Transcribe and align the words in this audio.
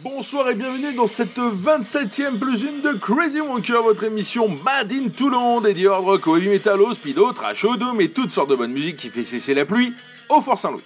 Bonsoir 0.00 0.48
et 0.48 0.54
bienvenue 0.54 0.94
dans 0.94 1.06
cette 1.06 1.38
27ème 1.38 2.38
plus 2.38 2.62
une 2.62 2.80
de 2.80 2.98
Crazy 2.98 3.40
Wonker, 3.40 3.82
votre 3.82 4.04
émission 4.04 4.48
Mad 4.64 4.90
in 4.90 5.08
Toulon, 5.10 5.60
dédiée 5.60 5.88
hard 5.88 6.04
rock, 6.04 6.26
au 6.28 6.36
heavy 6.36 6.48
metal, 6.48 6.80
au 6.80 6.94
speedo, 6.94 7.32
trash, 7.32 7.64
au 7.64 7.76
doom 7.76 8.00
et 8.00 8.08
toutes 8.08 8.30
sortes 8.30 8.48
de 8.48 8.54
bonne 8.54 8.72
musique 8.72 8.96
qui 8.96 9.10
fait 9.10 9.24
cesser 9.24 9.54
la 9.54 9.66
pluie 9.66 9.92
au 10.30 10.40
Fort 10.40 10.56
Saint-Louis. 10.56 10.82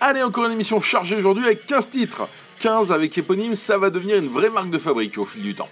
Allez, 0.00 0.22
encore 0.22 0.46
une 0.46 0.52
émission 0.52 0.80
chargée 0.80 1.16
aujourd'hui 1.16 1.44
avec 1.44 1.66
15 1.66 1.90
titres. 1.90 2.28
15 2.60 2.90
avec 2.92 3.18
éponyme, 3.18 3.54
ça 3.54 3.76
va 3.76 3.90
devenir 3.90 4.16
une 4.16 4.28
vraie 4.28 4.50
marque 4.50 4.70
de 4.70 4.78
fabrique 4.78 5.18
au 5.18 5.26
fil 5.26 5.42
du 5.42 5.54
temps. 5.54 5.68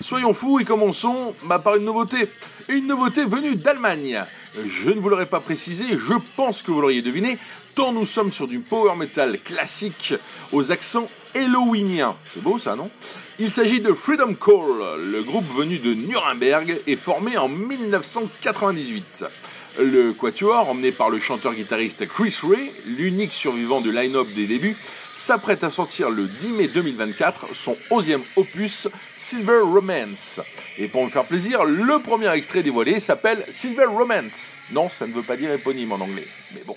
Soyons 0.00 0.34
fous 0.34 0.60
et 0.60 0.64
commençons 0.64 1.34
bah, 1.44 1.58
par 1.58 1.76
une 1.76 1.84
nouveauté. 1.84 2.28
Une 2.68 2.86
nouveauté 2.86 3.24
venue 3.24 3.56
d'Allemagne. 3.56 4.24
Je 4.54 4.90
ne 4.90 5.00
vous 5.00 5.08
l'aurais 5.08 5.26
pas 5.26 5.40
précisé, 5.40 5.84
je 5.90 6.14
pense 6.36 6.62
que 6.62 6.70
vous 6.70 6.80
l'auriez 6.80 7.00
deviné, 7.00 7.38
tant 7.74 7.92
nous 7.92 8.04
sommes 8.04 8.30
sur 8.30 8.46
du 8.46 8.60
power 8.60 8.94
metal 8.96 9.38
classique 9.40 10.14
aux 10.52 10.70
accents 10.70 11.08
halloweeniens. 11.34 12.14
C'est 12.32 12.42
beau 12.42 12.58
ça, 12.58 12.76
non? 12.76 12.90
Il 13.38 13.50
s'agit 13.50 13.80
de 13.80 13.94
Freedom 13.94 14.34
Call, 14.34 15.00
le 15.10 15.22
groupe 15.22 15.50
venu 15.56 15.78
de 15.78 15.94
Nuremberg 15.94 16.78
et 16.86 16.96
formé 16.96 17.38
en 17.38 17.48
1998. 17.48 19.24
Le 19.80 20.12
Quatuor, 20.12 20.68
emmené 20.68 20.92
par 20.92 21.08
le 21.08 21.18
chanteur-guitariste 21.18 22.06
Chris 22.06 22.36
Ray, 22.42 22.70
l'unique 22.86 23.32
survivant 23.32 23.80
du 23.80 23.90
line-up 23.90 24.28
des 24.36 24.46
débuts, 24.46 24.76
s'apprête 25.14 25.64
à 25.64 25.70
sortir 25.70 26.10
le 26.10 26.24
10 26.24 26.48
mai 26.50 26.68
2024 26.68 27.54
son 27.54 27.76
11e 27.90 28.20
opus 28.36 28.88
Silver 29.16 29.60
Romance. 29.60 30.40
Et 30.78 30.88
pour 30.88 31.04
me 31.04 31.10
faire 31.10 31.24
plaisir, 31.24 31.64
le 31.64 31.98
premier 32.00 32.32
extrait 32.32 32.62
dévoilé 32.62 33.00
s'appelle 33.00 33.44
Silver 33.50 33.86
Romance. 33.86 34.56
Non, 34.72 34.88
ça 34.88 35.06
ne 35.06 35.12
veut 35.12 35.22
pas 35.22 35.36
dire 35.36 35.52
éponyme 35.52 35.92
en 35.92 36.00
anglais, 36.00 36.26
mais 36.54 36.62
bon. 36.66 36.76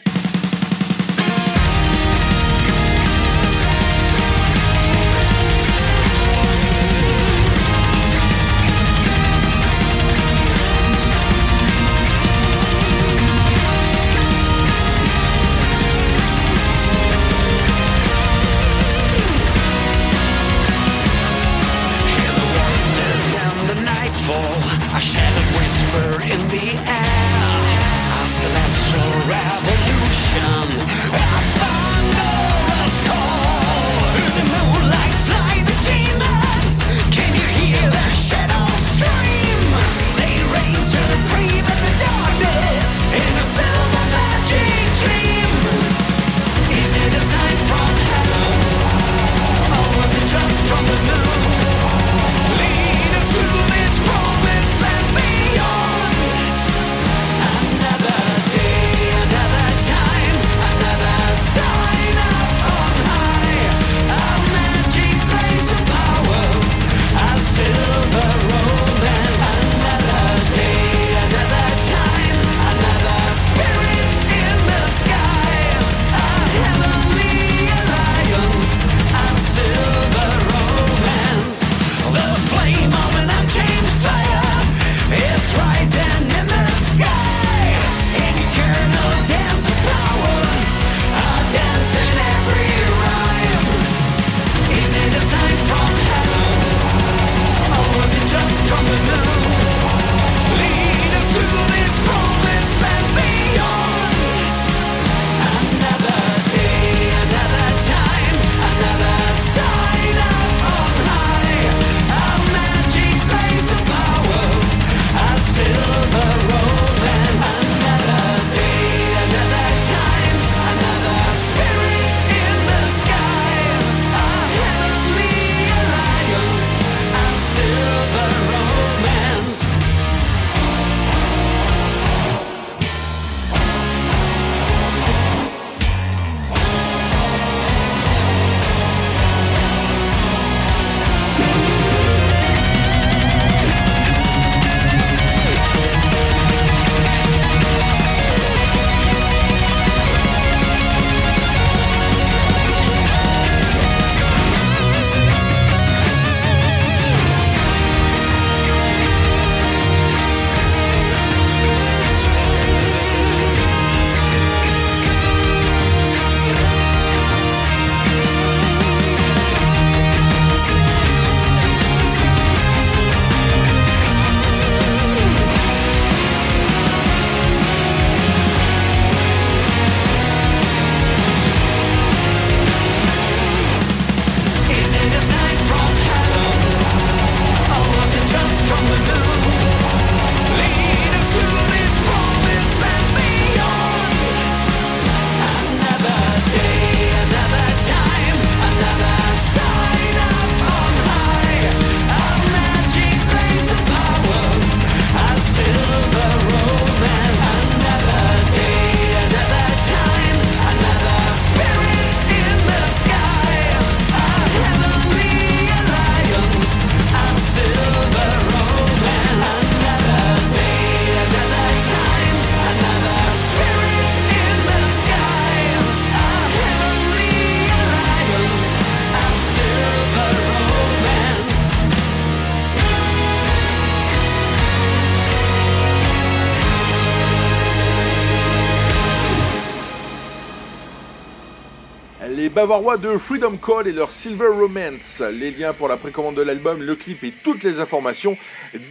Bavarois 242.56 242.96
de 242.96 243.18
Freedom 243.18 243.58
Call 243.58 243.90
et 243.90 243.92
leur 243.92 244.12
Silver 244.12 244.48
Romance. 244.48 245.22
Les 245.30 245.52
liens 245.52 245.74
pour 245.74 245.90
la 245.90 245.98
précommande 245.98 246.36
de 246.36 246.42
l'album, 246.42 246.82
le 246.82 246.96
clip 246.96 247.22
et 247.26 247.32
toutes 247.32 247.64
les 247.64 247.82
informations 247.82 248.38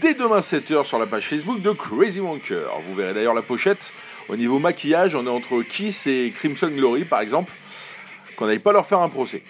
dès 0.03 0.13
demain 0.13 0.41
7h 0.41 0.85
sur 0.85 0.99
la 0.99 1.07
page 1.07 1.27
Facebook 1.27 1.63
de 1.63 1.71
Crazy 1.71 2.21
Wonker. 2.21 2.69
Vous 2.87 2.95
verrez 2.95 3.15
d'ailleurs 3.15 3.33
la 3.33 3.41
pochette. 3.41 3.95
Au 4.29 4.37
niveau 4.37 4.59
maquillage, 4.59 5.15
on 5.17 5.25
est 5.25 5.31
entre 5.31 5.63
Kiss 5.63 6.07
et 6.07 6.31
Crimson 6.37 6.69
Glory 6.69 7.05
par 7.05 7.21
exemple. 7.21 7.51
Qu'on 8.37 8.47
n'aille 8.47 8.59
pas 8.59 8.73
leur 8.73 8.85
faire 8.85 9.01
un 9.01 9.09
procès. 9.09 9.41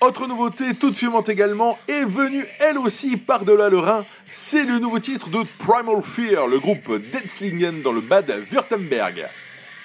Autre 0.00 0.26
nouveauté, 0.26 0.72
tout 0.72 0.90
de 0.90 0.96
suivante 0.96 1.28
également, 1.28 1.78
est 1.88 2.06
venue 2.06 2.46
elle 2.58 2.78
aussi 2.78 3.18
par-delà 3.18 3.68
le 3.68 3.80
Rhin, 3.80 4.06
c'est 4.26 4.64
le 4.64 4.78
nouveau 4.78 4.98
titre 4.98 5.28
de 5.28 5.44
Primal 5.58 6.00
Fear, 6.02 6.46
le 6.46 6.58
groupe 6.58 6.90
Detzlingen 7.12 7.82
dans 7.82 7.92
le 7.92 8.00
Bad 8.00 8.32
Württemberg. 8.50 9.26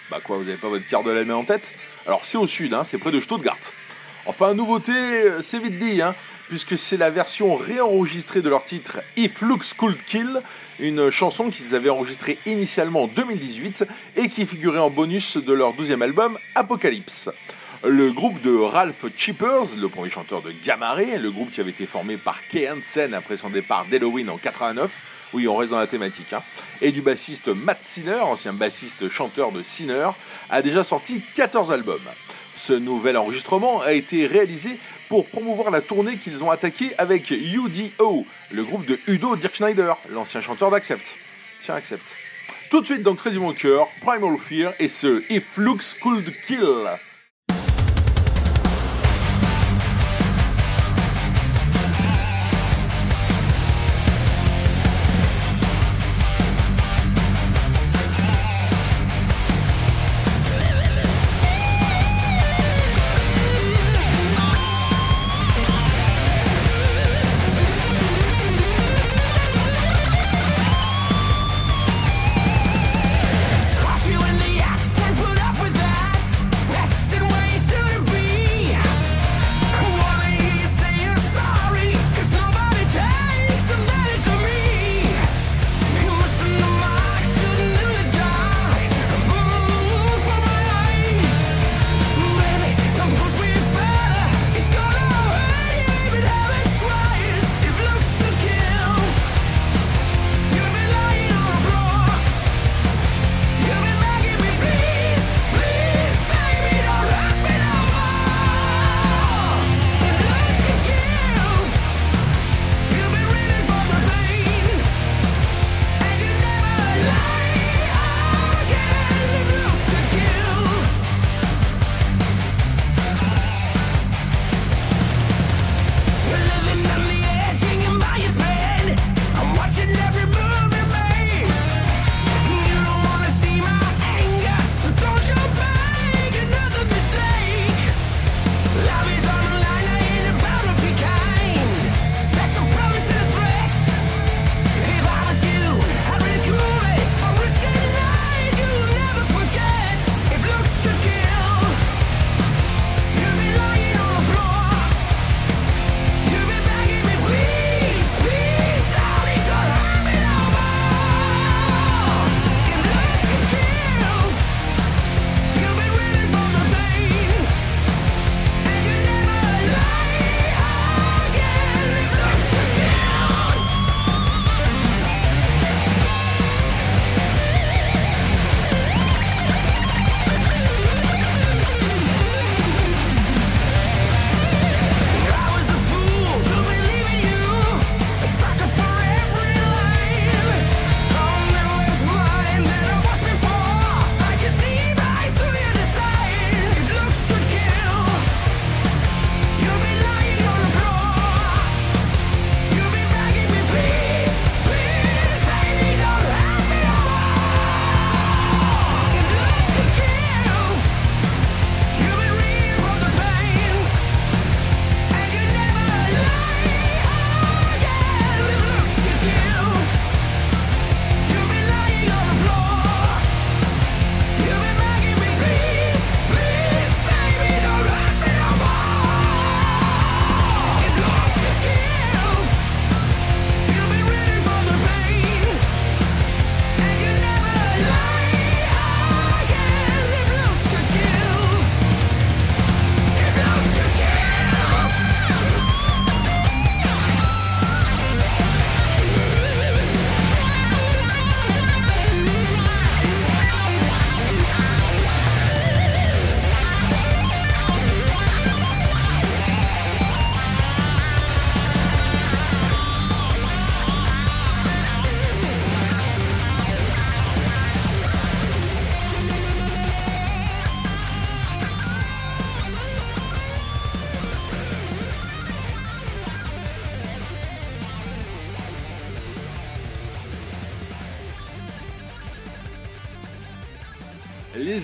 Bah 0.10 0.20
quoi, 0.24 0.38
vous 0.38 0.44
n'avez 0.44 0.58
pas 0.58 0.70
votre 0.70 0.88
carte 0.88 1.06
de 1.06 1.12
la 1.12 1.26
main 1.26 1.36
en 1.36 1.44
tête? 1.44 1.74
Alors 2.06 2.24
c'est 2.24 2.38
au 2.38 2.48
sud, 2.48 2.74
hein, 2.74 2.84
c'est 2.84 2.98
près 2.98 3.12
de 3.12 3.20
Stuttgart. 3.20 3.58
Enfin, 4.26 4.54
nouveauté, 4.54 4.92
euh, 4.92 5.42
c'est 5.42 5.60
vite 5.60 5.80
dit, 5.80 6.02
hein, 6.02 6.14
puisque 6.50 6.78
c'est 6.78 6.98
la 6.98 7.10
version 7.10 7.56
réenregistrée 7.56 8.42
de 8.42 8.50
leur 8.50 8.64
titre 8.64 9.00
If 9.16 9.42
Looks 9.42 9.74
Could 9.76 9.98
Kill, 10.06 10.42
une 10.80 11.10
chanson 11.10 11.50
qu'ils 11.50 11.76
avaient 11.76 11.90
enregistrée 11.90 12.38
initialement 12.46 13.04
en 13.04 13.08
2018 13.08 13.86
et 14.18 14.30
qui 14.30 14.46
figurait 14.46 14.80
en 14.80 14.90
bonus 14.90 15.38
de 15.38 15.54
leur 15.54 15.74
deuxième 15.74 16.02
album 16.02 16.38
Apocalypse 16.56 17.30
le 17.84 18.12
groupe 18.12 18.42
de 18.42 18.56
Ralph 18.56 19.06
Chippers, 19.16 19.76
le 19.80 19.88
premier 19.88 20.10
chanteur 20.10 20.42
de 20.42 20.52
Gamma 20.66 20.94
Ray, 20.94 21.20
le 21.20 21.32
groupe 21.32 21.52
qui 21.52 21.62
avait 21.62 21.70
été 21.70 21.86
formé 21.86 22.18
par 22.18 22.46
Kay 22.48 22.70
Hansen 22.70 23.14
après 23.14 23.38
son 23.38 23.50
départ 23.50 23.86
d'Halloween 23.86 24.30
en 24.30 24.38
89. 24.38 25.17
Oui, 25.34 25.48
on 25.48 25.56
reste 25.56 25.72
dans 25.72 25.80
la 25.80 25.88
thématique. 25.88 26.32
Hein. 26.34 26.42
Et 26.82 26.92
du 26.92 27.02
bassiste 27.02 27.50
Matt 27.50 27.84
Sinner, 27.84 28.20
ancien 28.22 28.54
bassiste 28.54 29.10
chanteur 29.10 29.52
de 29.52 29.62
Sinner, 29.62 30.10
a 30.50 30.62
déjà 30.62 30.84
sorti 30.84 31.22
14 31.36 31.72
albums. 31.72 32.00
Ce 32.56 32.74
nouvel 32.74 33.18
enregistrement 33.18 33.82
a 33.82 33.94
été 33.94 34.26
réalisé 34.26 34.80
pour 35.10 35.26
promouvoir 35.28 35.70
la 35.70 35.82
tournée 35.82 36.18
qu'ils 36.18 36.44
ont 36.44 36.52
attaquée 36.52 36.92
avec 36.98 37.30
UDO, 37.32 38.26
le 38.52 38.64
groupe 38.64 38.86
de 38.86 39.00
Udo 39.08 39.36
Dirk 39.36 39.56
Schneider, 39.56 39.96
l'ancien 40.12 40.42
chanteur 40.42 40.72
d'Accept. 40.72 41.18
Tiens, 41.60 41.76
Accept. 41.76 42.18
Tout 42.70 42.82
de 42.82 42.86
suite 42.86 43.04
dans 43.04 43.16
Crazy 43.16 43.38
Wonker, 43.38 43.86
Primal 44.02 44.38
Fear 44.38 44.74
et 44.80 44.88
ce 44.88 45.24
If 45.30 45.58
Looks 45.58 46.00
Could 46.02 46.34
Kill. 46.42 46.90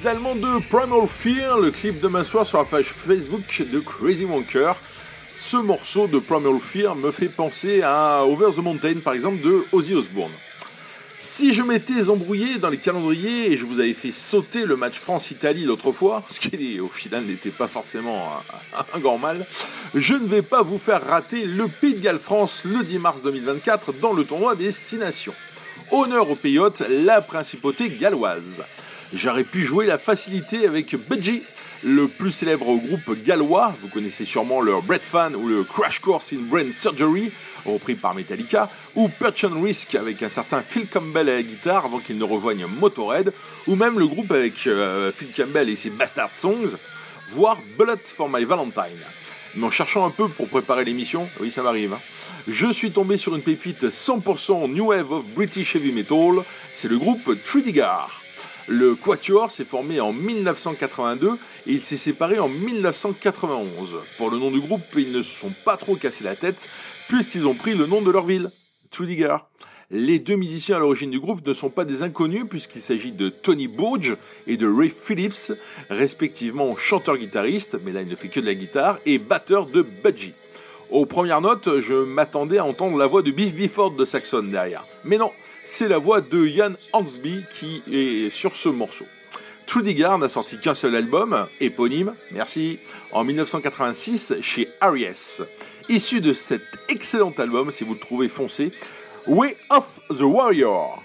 Les 0.03 0.09
de 0.09 0.59
Primal 0.67 1.07
Fear, 1.07 1.59
le 1.59 1.71
clip 1.71 1.97
demain 2.01 2.25
soir 2.25 2.45
sur 2.45 2.57
la 2.57 2.65
page 2.65 2.87
Facebook 2.87 3.63
de 3.71 3.79
Crazy 3.79 4.25
Wonker. 4.25 4.73
Ce 5.33 5.55
morceau 5.55 6.07
de 6.07 6.19
Primal 6.19 6.59
Fear 6.59 6.93
me 6.97 7.09
fait 7.09 7.29
penser 7.29 7.81
à 7.83 8.25
Over 8.25 8.53
the 8.53 8.57
Mountain 8.57 8.95
par 9.01 9.13
exemple 9.13 9.41
de 9.41 9.63
Ozzy 9.71 9.93
Osbourne. 9.93 10.31
Si 11.19 11.53
je 11.53 11.61
m'étais 11.61 12.09
embrouillé 12.09 12.57
dans 12.57 12.69
les 12.69 12.79
calendriers 12.79 13.53
et 13.53 13.57
je 13.57 13.65
vous 13.65 13.79
avais 13.79 13.93
fait 13.93 14.11
sauter 14.11 14.65
le 14.65 14.75
match 14.75 14.99
France-Italie 14.99 15.63
l'autre 15.63 15.93
fois, 15.93 16.21
ce 16.29 16.41
qui 16.41 16.81
au 16.81 16.89
final 16.89 17.23
n'était 17.23 17.51
pas 17.51 17.69
forcément 17.69 18.27
un, 18.93 18.99
grand 18.99 19.19
mal, 19.19 19.45
je 19.95 20.15
ne 20.15 20.25
vais 20.25 20.41
pas 20.41 20.63
vous 20.63 20.79
faire 20.79 21.01
rater 21.01 21.45
le 21.45 21.69
Pays 21.69 21.93
de 21.93 22.01
Galles 22.01 22.19
France 22.19 22.63
le 22.65 22.83
10 22.83 22.99
mars 22.99 23.21
2024 23.21 23.93
dans 24.01 24.11
le 24.11 24.25
tournoi 24.25 24.55
des 24.55 24.73
6 24.73 24.97
nations. 24.97 25.33
Honneur 25.91 26.29
aux 26.29 26.35
pays 26.35 26.59
la 26.89 27.21
principauté 27.21 27.89
galloise. 27.89 28.63
J'aurais 29.15 29.43
pu 29.43 29.61
jouer 29.61 29.85
la 29.85 29.99
facilité 29.99 30.65
avec 30.65 30.95
Budgie, 31.07 31.43
le 31.83 32.07
plus 32.07 32.31
célèbre 32.31 32.75
groupe 32.77 33.23
gallois, 33.23 33.71
vous 33.81 33.87
connaissez 33.87 34.25
sûrement 34.25 34.59
leur 34.59 34.81
Bread 34.81 35.01
Fan 35.01 35.35
ou 35.35 35.47
le 35.47 35.63
Crash 35.63 35.99
Course 35.99 36.33
in 36.33 36.41
Brain 36.49 36.71
Surgery, 36.71 37.31
repris 37.63 37.93
par 37.93 38.15
Metallica, 38.15 38.67
ou 38.95 39.07
Perch 39.09 39.43
and 39.43 39.61
Risk 39.61 39.93
avec 39.93 40.23
un 40.23 40.29
certain 40.29 40.61
Phil 40.61 40.87
Campbell 40.87 41.29
à 41.29 41.35
la 41.35 41.43
guitare 41.43 41.85
avant 41.85 41.99
qu'il 41.99 42.17
ne 42.17 42.23
rejoigne 42.23 42.65
Motorhead, 42.79 43.31
ou 43.67 43.75
même 43.75 43.99
le 43.99 44.07
groupe 44.07 44.31
avec 44.31 44.65
euh, 44.65 45.11
Phil 45.11 45.27
Campbell 45.35 45.69
et 45.69 45.75
ses 45.75 45.91
Bastard 45.91 46.33
Songs, 46.33 46.75
voire 47.29 47.59
Bullet 47.77 47.97
for 48.03 48.29
My 48.29 48.45
Valentine. 48.45 48.99
Mais 49.55 49.67
en 49.67 49.71
cherchant 49.71 50.07
un 50.07 50.09
peu 50.09 50.27
pour 50.27 50.47
préparer 50.47 50.85
l'émission, 50.85 51.29
oui 51.39 51.51
ça 51.51 51.61
m'arrive, 51.61 51.93
hein, 51.93 51.99
je 52.47 52.71
suis 52.71 52.91
tombé 52.91 53.17
sur 53.17 53.35
une 53.35 53.43
pépite 53.43 53.83
100% 53.83 54.71
New 54.71 54.87
Wave 54.87 55.11
of 55.11 55.25
British 55.35 55.75
Heavy 55.75 55.91
Metal, 55.91 56.43
c'est 56.73 56.87
le 56.87 56.97
groupe 56.97 57.37
Tridigar. 57.43 58.22
Le 58.67 58.95
Quatuor 58.95 59.51
s'est 59.51 59.65
formé 59.65 59.99
en 59.99 60.13
1982 60.13 61.31
et 61.31 61.71
il 61.71 61.83
s'est 61.83 61.97
séparé 61.97 62.39
en 62.39 62.47
1991. 62.47 63.97
Pour 64.17 64.29
le 64.29 64.37
nom 64.37 64.51
du 64.51 64.61
groupe, 64.61 64.81
ils 64.95 65.11
ne 65.11 65.21
se 65.21 65.39
sont 65.39 65.51
pas 65.65 65.75
trop 65.75 65.95
cassés 65.95 66.23
la 66.23 66.35
tête 66.35 66.69
puisqu'ils 67.09 67.45
ont 67.45 67.55
pris 67.55 67.75
le 67.75 67.85
nom 67.87 68.01
de 68.01 68.11
leur 68.11 68.25
ville, 68.25 68.49
Trudiger. 68.89 69.35
Les 69.91 70.17
deux 70.19 70.37
musiciens 70.37 70.77
à 70.77 70.79
l'origine 70.79 71.11
du 71.11 71.19
groupe 71.19 71.45
ne 71.45 71.53
sont 71.53 71.69
pas 71.69 71.85
des 71.85 72.03
inconnus 72.03 72.45
puisqu'il 72.49 72.81
s'agit 72.81 73.11
de 73.11 73.29
Tony 73.29 73.67
Bourge 73.67 74.15
et 74.47 74.57
de 74.57 74.67
Ray 74.67 74.89
Phillips, 74.89 75.53
respectivement 75.89 76.75
chanteur-guitariste, 76.75 77.77
mais 77.83 77.91
là 77.91 78.01
il 78.01 78.07
ne 78.07 78.15
fait 78.15 78.29
que 78.29 78.39
de 78.39 78.45
la 78.45 78.55
guitare, 78.55 78.97
et 79.05 79.19
batteur 79.19 79.65
de 79.65 79.85
Budgie. 80.03 80.33
Aux 80.93 81.07
premières 81.07 81.41
notes, 81.41 81.81
je 81.81 82.05
m'attendais 82.05 82.59
à 82.59 82.65
entendre 82.65 82.99
la 82.99 83.07
voix 83.07 83.23
de 83.23 83.31
Biff 83.31 83.55
Bifford 83.55 83.95
de 83.95 84.05
Saxon 84.05 84.43
derrière. 84.43 84.85
Mais 85.05 85.17
non, 85.17 85.31
c'est 85.65 85.87
la 85.87 85.97
voix 85.97 86.21
de 86.21 86.45
Ian 86.45 86.73
Hansby 86.93 87.43
qui 87.55 87.81
est 87.91 88.29
sur 88.29 88.55
ce 88.55 88.69
morceau. 88.69 89.05
Trudy 89.65 89.95
n'a 89.95 90.29
sorti 90.29 90.59
qu'un 90.59 90.75
seul 90.75 90.95
album, 90.95 91.47
éponyme, 91.59 92.13
merci, 92.29 92.77
en 93.11 93.23
1986 93.23 94.35
chez 94.43 94.67
Aries. 94.81 95.39
Issu 95.89 96.21
de 96.21 96.31
cet 96.31 96.61
excellent 96.89 97.33
album, 97.39 97.71
si 97.71 97.83
vous 97.83 97.95
le 97.95 97.99
trouvez 97.99 98.29
foncé, 98.29 98.71
Way 99.25 99.57
of 99.71 99.99
the 100.09 100.21
Warrior. 100.21 101.01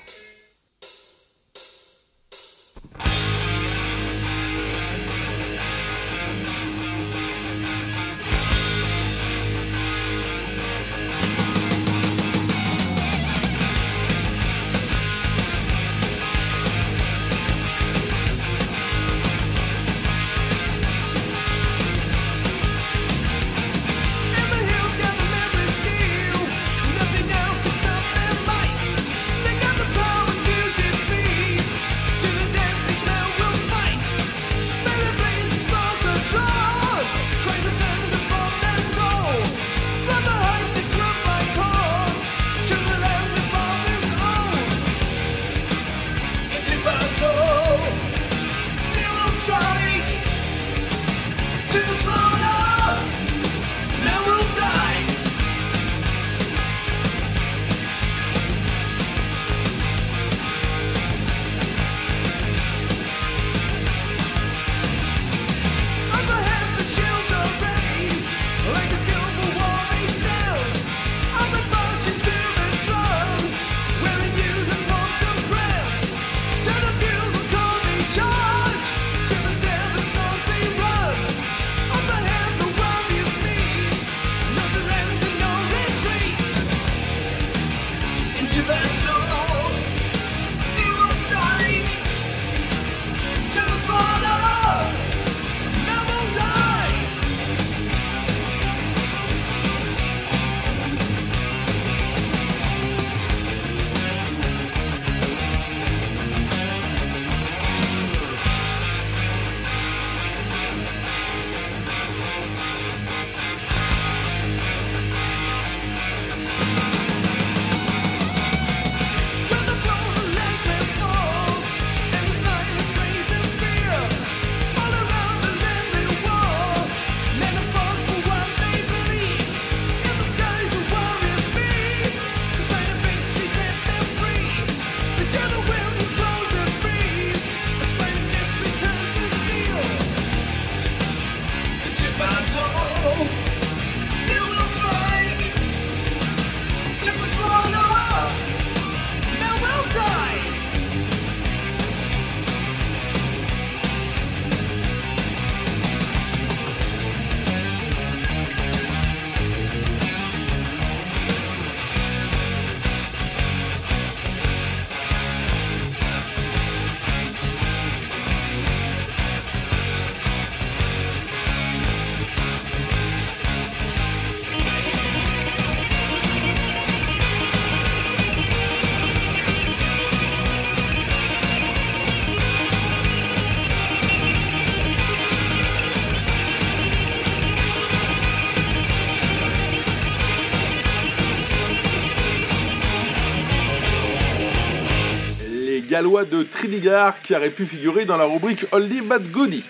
Gallois 195.98 196.24
de 196.24 196.44
Trinidad 196.44 197.12
qui 197.24 197.34
aurait 197.34 197.50
pu 197.50 197.66
figurer 197.66 198.04
dans 198.04 198.16
la 198.16 198.24
rubrique 198.24 198.66
Oldie 198.70 199.00
But 199.00 199.32
Goodie. 199.32 199.64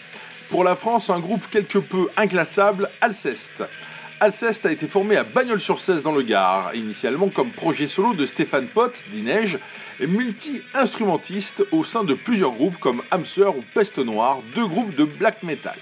Pour 0.50 0.62
la 0.62 0.76
France, 0.76 1.08
un 1.08 1.20
groupe 1.20 1.48
quelque 1.50 1.78
peu 1.78 2.06
inclassable, 2.18 2.86
Alceste. 3.00 3.64
Alceste 4.20 4.66
a 4.66 4.72
été 4.72 4.86
formé 4.88 5.16
à 5.16 5.24
Bagnols-sur-Cèze 5.24 6.02
dans 6.02 6.12
le 6.12 6.20
Gard, 6.20 6.72
initialement 6.74 7.28
comme 7.28 7.48
projet 7.48 7.86
solo 7.86 8.12
de 8.12 8.26
Stéphane 8.26 8.66
Pott, 8.66 9.06
et 10.00 10.06
multi-instrumentiste 10.06 11.64
au 11.72 11.82
sein 11.82 12.04
de 12.04 12.12
plusieurs 12.12 12.52
groupes 12.52 12.78
comme 12.78 13.00
Hamster 13.10 13.56
ou 13.56 13.60
Peste 13.72 13.98
Noire, 13.98 14.40
deux 14.54 14.66
groupes 14.66 14.94
de 14.96 15.04
black 15.04 15.42
metal. 15.44 15.78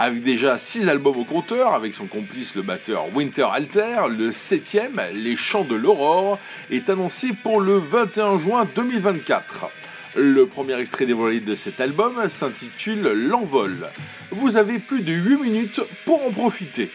Avec 0.00 0.22
déjà 0.22 0.56
6 0.56 0.88
albums 0.88 1.16
au 1.16 1.24
compteur, 1.24 1.74
avec 1.74 1.92
son 1.92 2.06
complice 2.06 2.54
le 2.54 2.62
batteur 2.62 3.06
Winter 3.16 3.48
Alter, 3.52 4.02
le 4.16 4.30
7 4.30 4.92
Les 5.14 5.34
Chants 5.34 5.64
de 5.64 5.74
l'Aurore, 5.74 6.38
est 6.70 6.88
annoncé 6.88 7.30
pour 7.42 7.60
le 7.60 7.78
21 7.78 8.38
juin 8.38 8.64
2024. 8.76 9.66
Le 10.14 10.46
premier 10.46 10.78
extrait 10.78 11.04
dévoilé 11.04 11.40
de 11.40 11.56
cet 11.56 11.80
album 11.80 12.28
s'intitule 12.28 13.10
L'Envol. 13.28 13.88
Vous 14.30 14.56
avez 14.56 14.78
plus 14.78 15.02
de 15.02 15.12
8 15.12 15.42
minutes 15.42 15.80
pour 16.04 16.24
en 16.24 16.30
profiter. 16.30 16.88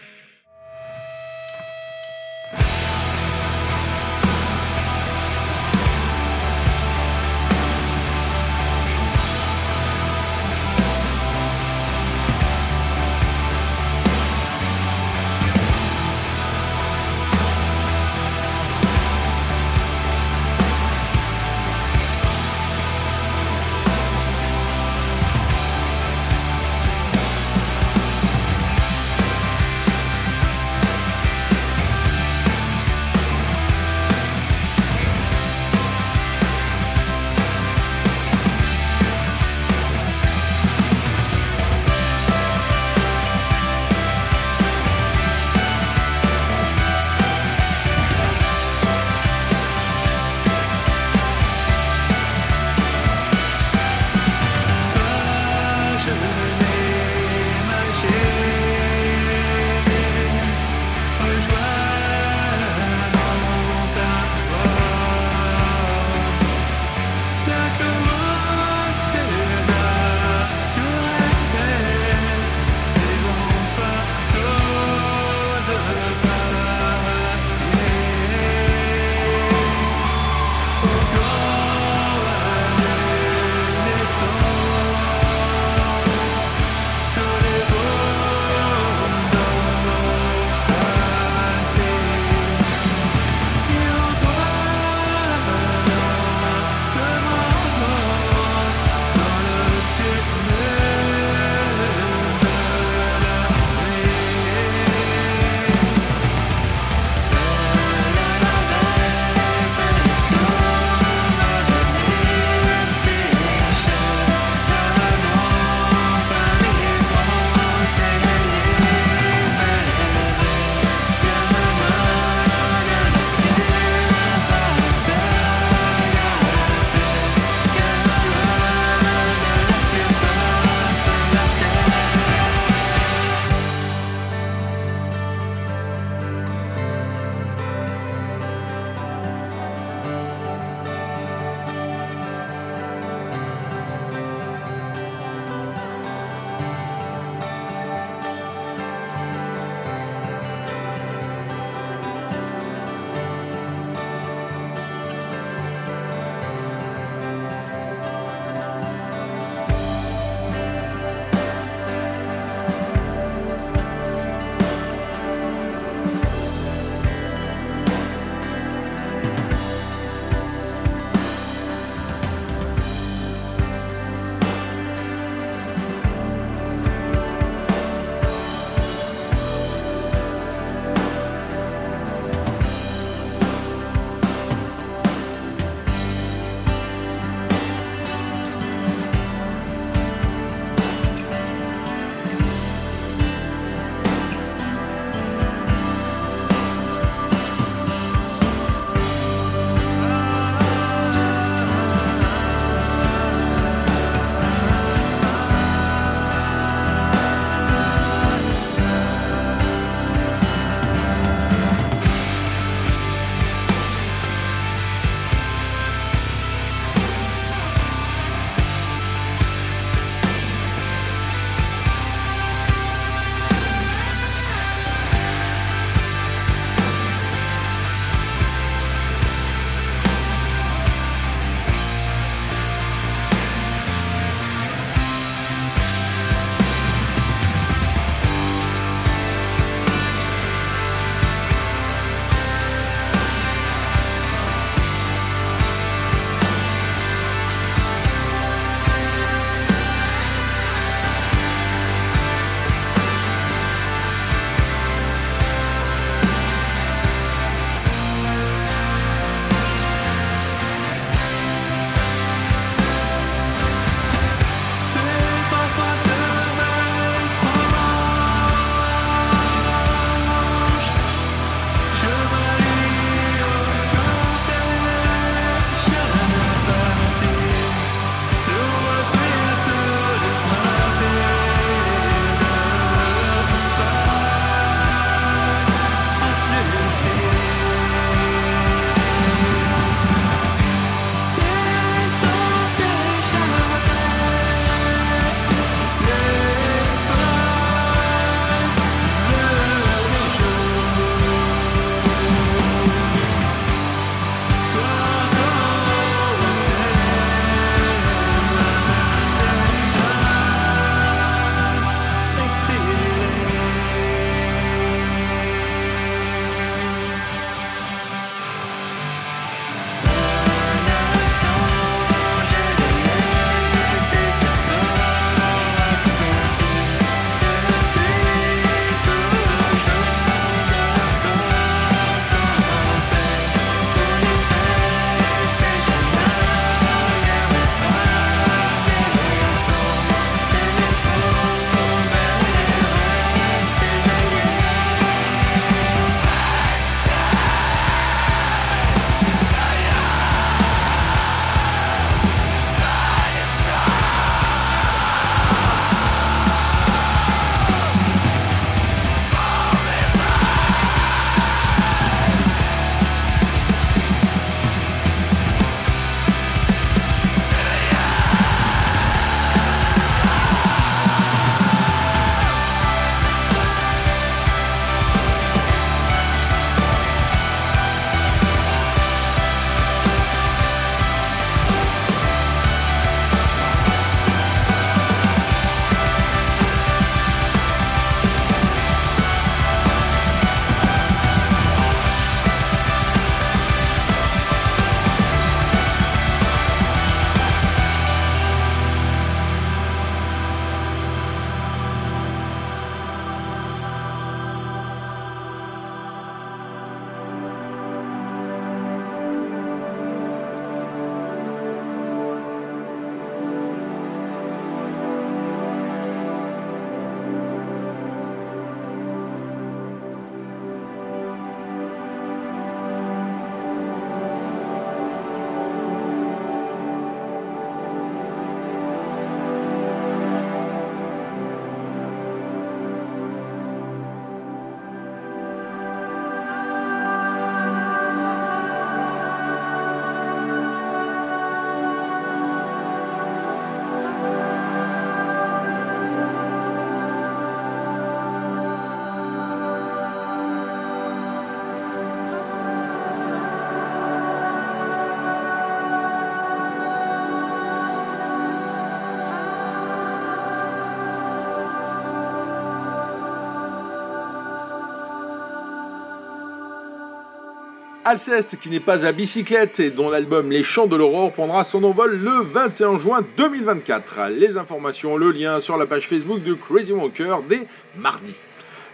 Alceste, 468.06 468.58
qui 468.58 468.68
n'est 468.68 468.80
pas 468.80 469.06
à 469.06 469.12
bicyclette 469.12 469.80
et 469.80 469.90
dont 469.90 470.10
l'album 470.10 470.50
Les 470.50 470.62
Chants 470.62 470.86
de 470.86 470.94
l'Aurore 470.94 471.32
prendra 471.32 471.64
son 471.64 471.82
envol 471.84 472.18
le 472.22 472.42
21 472.42 472.98
juin 472.98 473.24
2024. 473.38 474.28
Les 474.36 474.58
informations, 474.58 475.16
le 475.16 475.30
lien 475.30 475.58
sur 475.58 475.78
la 475.78 475.86
page 475.86 476.06
Facebook 476.06 476.42
de 476.42 476.52
Crazy 476.52 476.92
Walker 476.92 477.36
dès 477.48 477.66
mardi. 477.96 478.34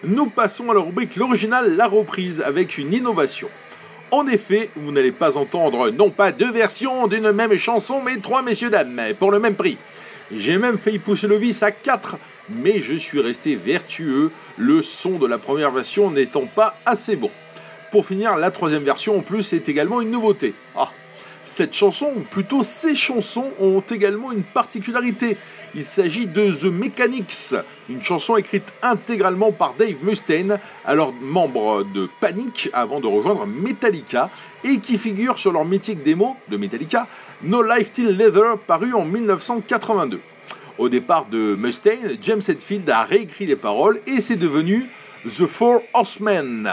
Nous 0.05 0.27
passons 0.27 0.71
à 0.71 0.75
la 0.75 0.81
rubrique 0.81 1.17
L'original, 1.17 1.77
la 1.77 1.89
reprise 1.89 2.41
avec 2.41 2.79
une 2.79 2.95
innovation. 2.95 3.49
En 4.13 4.29
effet, 4.29 4.71
vous 4.77 4.93
n'allez 4.93 5.13
pas 5.13 5.37
entendre 5.37 5.91
non 5.91 6.11
pas 6.11 6.31
deux 6.31 6.53
versions 6.53 7.09
d'une 7.09 7.33
même 7.33 7.57
chanson, 7.57 8.01
mais 8.05 8.17
trois 8.19 8.43
messieurs 8.43 8.71
dames, 8.71 9.01
pour 9.19 9.33
le 9.33 9.41
même 9.41 9.57
prix. 9.57 9.77
J'ai 10.31 10.57
même 10.57 10.79
failli 10.79 11.01
pousser 11.01 11.27
le 11.27 11.37
vice 11.37 11.65
à 11.65 11.73
4, 11.73 12.17
mais 12.49 12.81
je 12.81 12.95
suis 12.95 13.21
resté 13.21 13.57
vertueux, 13.57 14.31
le 14.57 14.83
son 14.83 15.19
de 15.19 15.27
la 15.27 15.39
première 15.39 15.73
version 15.73 16.13
n'étant 16.13 16.47
pas 16.47 16.77
assez 16.87 17.17
bon. 17.17 17.31
Pour 17.91 18.07
finir, 18.07 18.37
la 18.37 18.53
troisième 18.53 18.85
version 18.85 19.19
en 19.19 19.21
plus 19.21 19.53
est 19.53 19.69
également 19.69 20.01
une 20.01 20.13
nouveauté. 20.13 20.55
Ah, 20.77 20.91
cette 21.45 21.75
chanson, 21.75 22.13
ou 22.17 22.21
plutôt 22.21 22.63
ces 22.63 22.95
chansons, 22.95 23.51
ont 23.59 23.81
également 23.81 24.31
une 24.31 24.45
particularité. 24.45 25.37
Il 25.75 25.85
s'agit 25.85 26.27
de 26.27 26.53
The 26.53 26.73
Mechanics, 26.73 27.57
une 27.89 28.03
chanson 28.03 28.37
écrite 28.37 28.73
intégralement 28.83 29.51
par 29.51 29.75
Dave 29.75 29.97
Mustaine, 30.05 30.61
alors 30.85 31.13
membre 31.21 31.85
de 31.93 32.09
Panic 32.21 32.71
avant 32.73 33.01
de 33.01 33.09
rejoindre 33.09 33.47
Metallica, 33.47 34.31
et 34.63 34.79
qui 34.79 34.97
figure 34.97 35.37
sur 35.37 35.51
leur 35.51 35.65
mythique 35.65 36.05
démo 36.05 36.37
de 36.49 36.57
Metallica, 36.57 37.09
No 37.43 37.63
Life 37.63 37.91
Till 37.91 38.17
Leather, 38.17 38.57
paru 38.67 38.95
en 38.95 39.05
1982. 39.05 40.21
Au 40.79 40.89
départ 40.89 41.27
de 41.27 41.57
Mustaine, 41.57 42.17
James 42.23 42.43
Hetfield 42.47 42.89
a 42.89 43.03
réécrit 43.03 43.47
les 43.47 43.57
paroles 43.57 44.01
et 44.07 44.21
c'est 44.21 44.37
devenu 44.37 44.87
The 45.25 45.47
Four 45.47 45.83
Horsemen. 45.93 46.71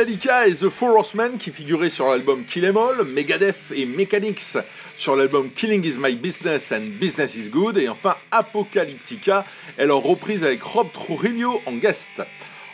Metallica 0.00 0.48
et 0.48 0.54
The 0.54 0.70
Four 0.70 0.96
Horsemen 0.96 1.36
qui 1.36 1.50
figuraient 1.50 1.90
sur 1.90 2.08
l'album 2.08 2.42
Kill 2.46 2.64
Em 2.64 2.78
All, 2.78 3.04
Megadeth 3.04 3.70
et 3.76 3.84
Mechanics 3.84 4.56
sur 4.96 5.14
l'album 5.14 5.50
Killing 5.54 5.84
Is 5.84 5.96
My 5.98 6.14
Business 6.14 6.72
and 6.72 6.86
Business 6.98 7.36
Is 7.36 7.50
Good, 7.50 7.76
et 7.76 7.86
enfin 7.86 8.16
Apocalyptica 8.30 9.44
est 9.76 9.84
leur 9.84 10.02
reprise 10.02 10.42
avec 10.42 10.62
Rob 10.62 10.90
Trujillo 10.90 11.60
en 11.66 11.72
guest. 11.72 12.22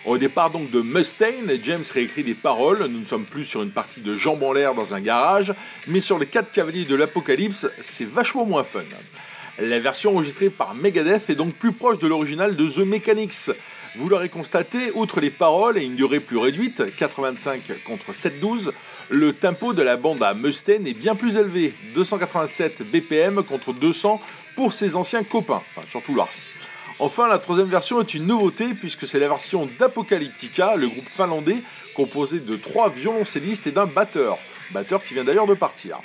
Au 0.04 0.18
départ 0.18 0.50
donc 0.50 0.70
de 0.70 0.80
Mustaine, 0.80 1.50
James 1.64 1.82
réécrit 1.92 2.22
des 2.22 2.34
paroles, 2.34 2.86
nous 2.88 3.00
ne 3.00 3.04
sommes 3.04 3.24
plus 3.24 3.44
sur 3.44 3.60
une 3.64 3.72
partie 3.72 4.02
de 4.02 4.14
jambes 4.14 4.44
en 4.44 4.52
l'air 4.52 4.74
dans 4.74 4.94
un 4.94 5.00
garage, 5.00 5.52
mais 5.88 6.00
sur 6.00 6.20
les 6.20 6.26
quatre 6.26 6.52
cavaliers 6.52 6.84
de 6.84 6.94
l'apocalypse, 6.94 7.66
c'est 7.82 8.08
vachement 8.08 8.46
moins 8.46 8.62
fun. 8.62 8.84
La 9.58 9.80
version 9.80 10.12
enregistrée 10.14 10.50
par 10.50 10.76
Megadeth 10.76 11.28
est 11.28 11.34
donc 11.34 11.54
plus 11.54 11.72
proche 11.72 11.98
de 11.98 12.06
l'original 12.06 12.54
de 12.54 12.68
The 12.68 12.86
Mechanics, 12.86 13.50
vous 13.96 14.08
l'aurez 14.08 14.28
constaté, 14.28 14.90
outre 14.94 15.20
les 15.20 15.30
paroles 15.30 15.78
et 15.78 15.84
une 15.84 15.96
durée 15.96 16.20
plus 16.20 16.36
réduite, 16.36 16.82
85 16.98 17.60
contre 17.86 18.14
712, 18.14 18.72
le 19.08 19.32
tempo 19.32 19.72
de 19.72 19.82
la 19.82 19.96
bande 19.96 20.22
à 20.22 20.34
Mustaine 20.34 20.86
est 20.86 20.94
bien 20.94 21.14
plus 21.14 21.36
élevé, 21.36 21.72
287 21.94 22.82
BPM 22.90 23.42
contre 23.44 23.72
200 23.72 24.20
pour 24.56 24.72
ses 24.72 24.96
anciens 24.96 25.22
copains, 25.22 25.62
enfin 25.70 25.86
surtout 25.86 26.14
Lars. 26.14 26.28
Enfin, 26.98 27.28
la 27.28 27.38
troisième 27.38 27.68
version 27.68 28.00
est 28.00 28.14
une 28.14 28.26
nouveauté 28.26 28.72
puisque 28.72 29.06
c'est 29.06 29.18
la 29.18 29.28
version 29.28 29.68
d'Apocalyptica, 29.78 30.76
le 30.76 30.88
groupe 30.88 31.04
finlandais 31.04 31.58
composé 31.94 32.40
de 32.40 32.56
trois 32.56 32.88
violoncellistes 32.88 33.66
et 33.66 33.70
d'un 33.70 33.86
batteur, 33.86 34.38
batteur 34.70 35.02
qui 35.04 35.14
vient 35.14 35.24
d'ailleurs 35.24 35.46
de 35.46 35.54
partir. 35.54 35.98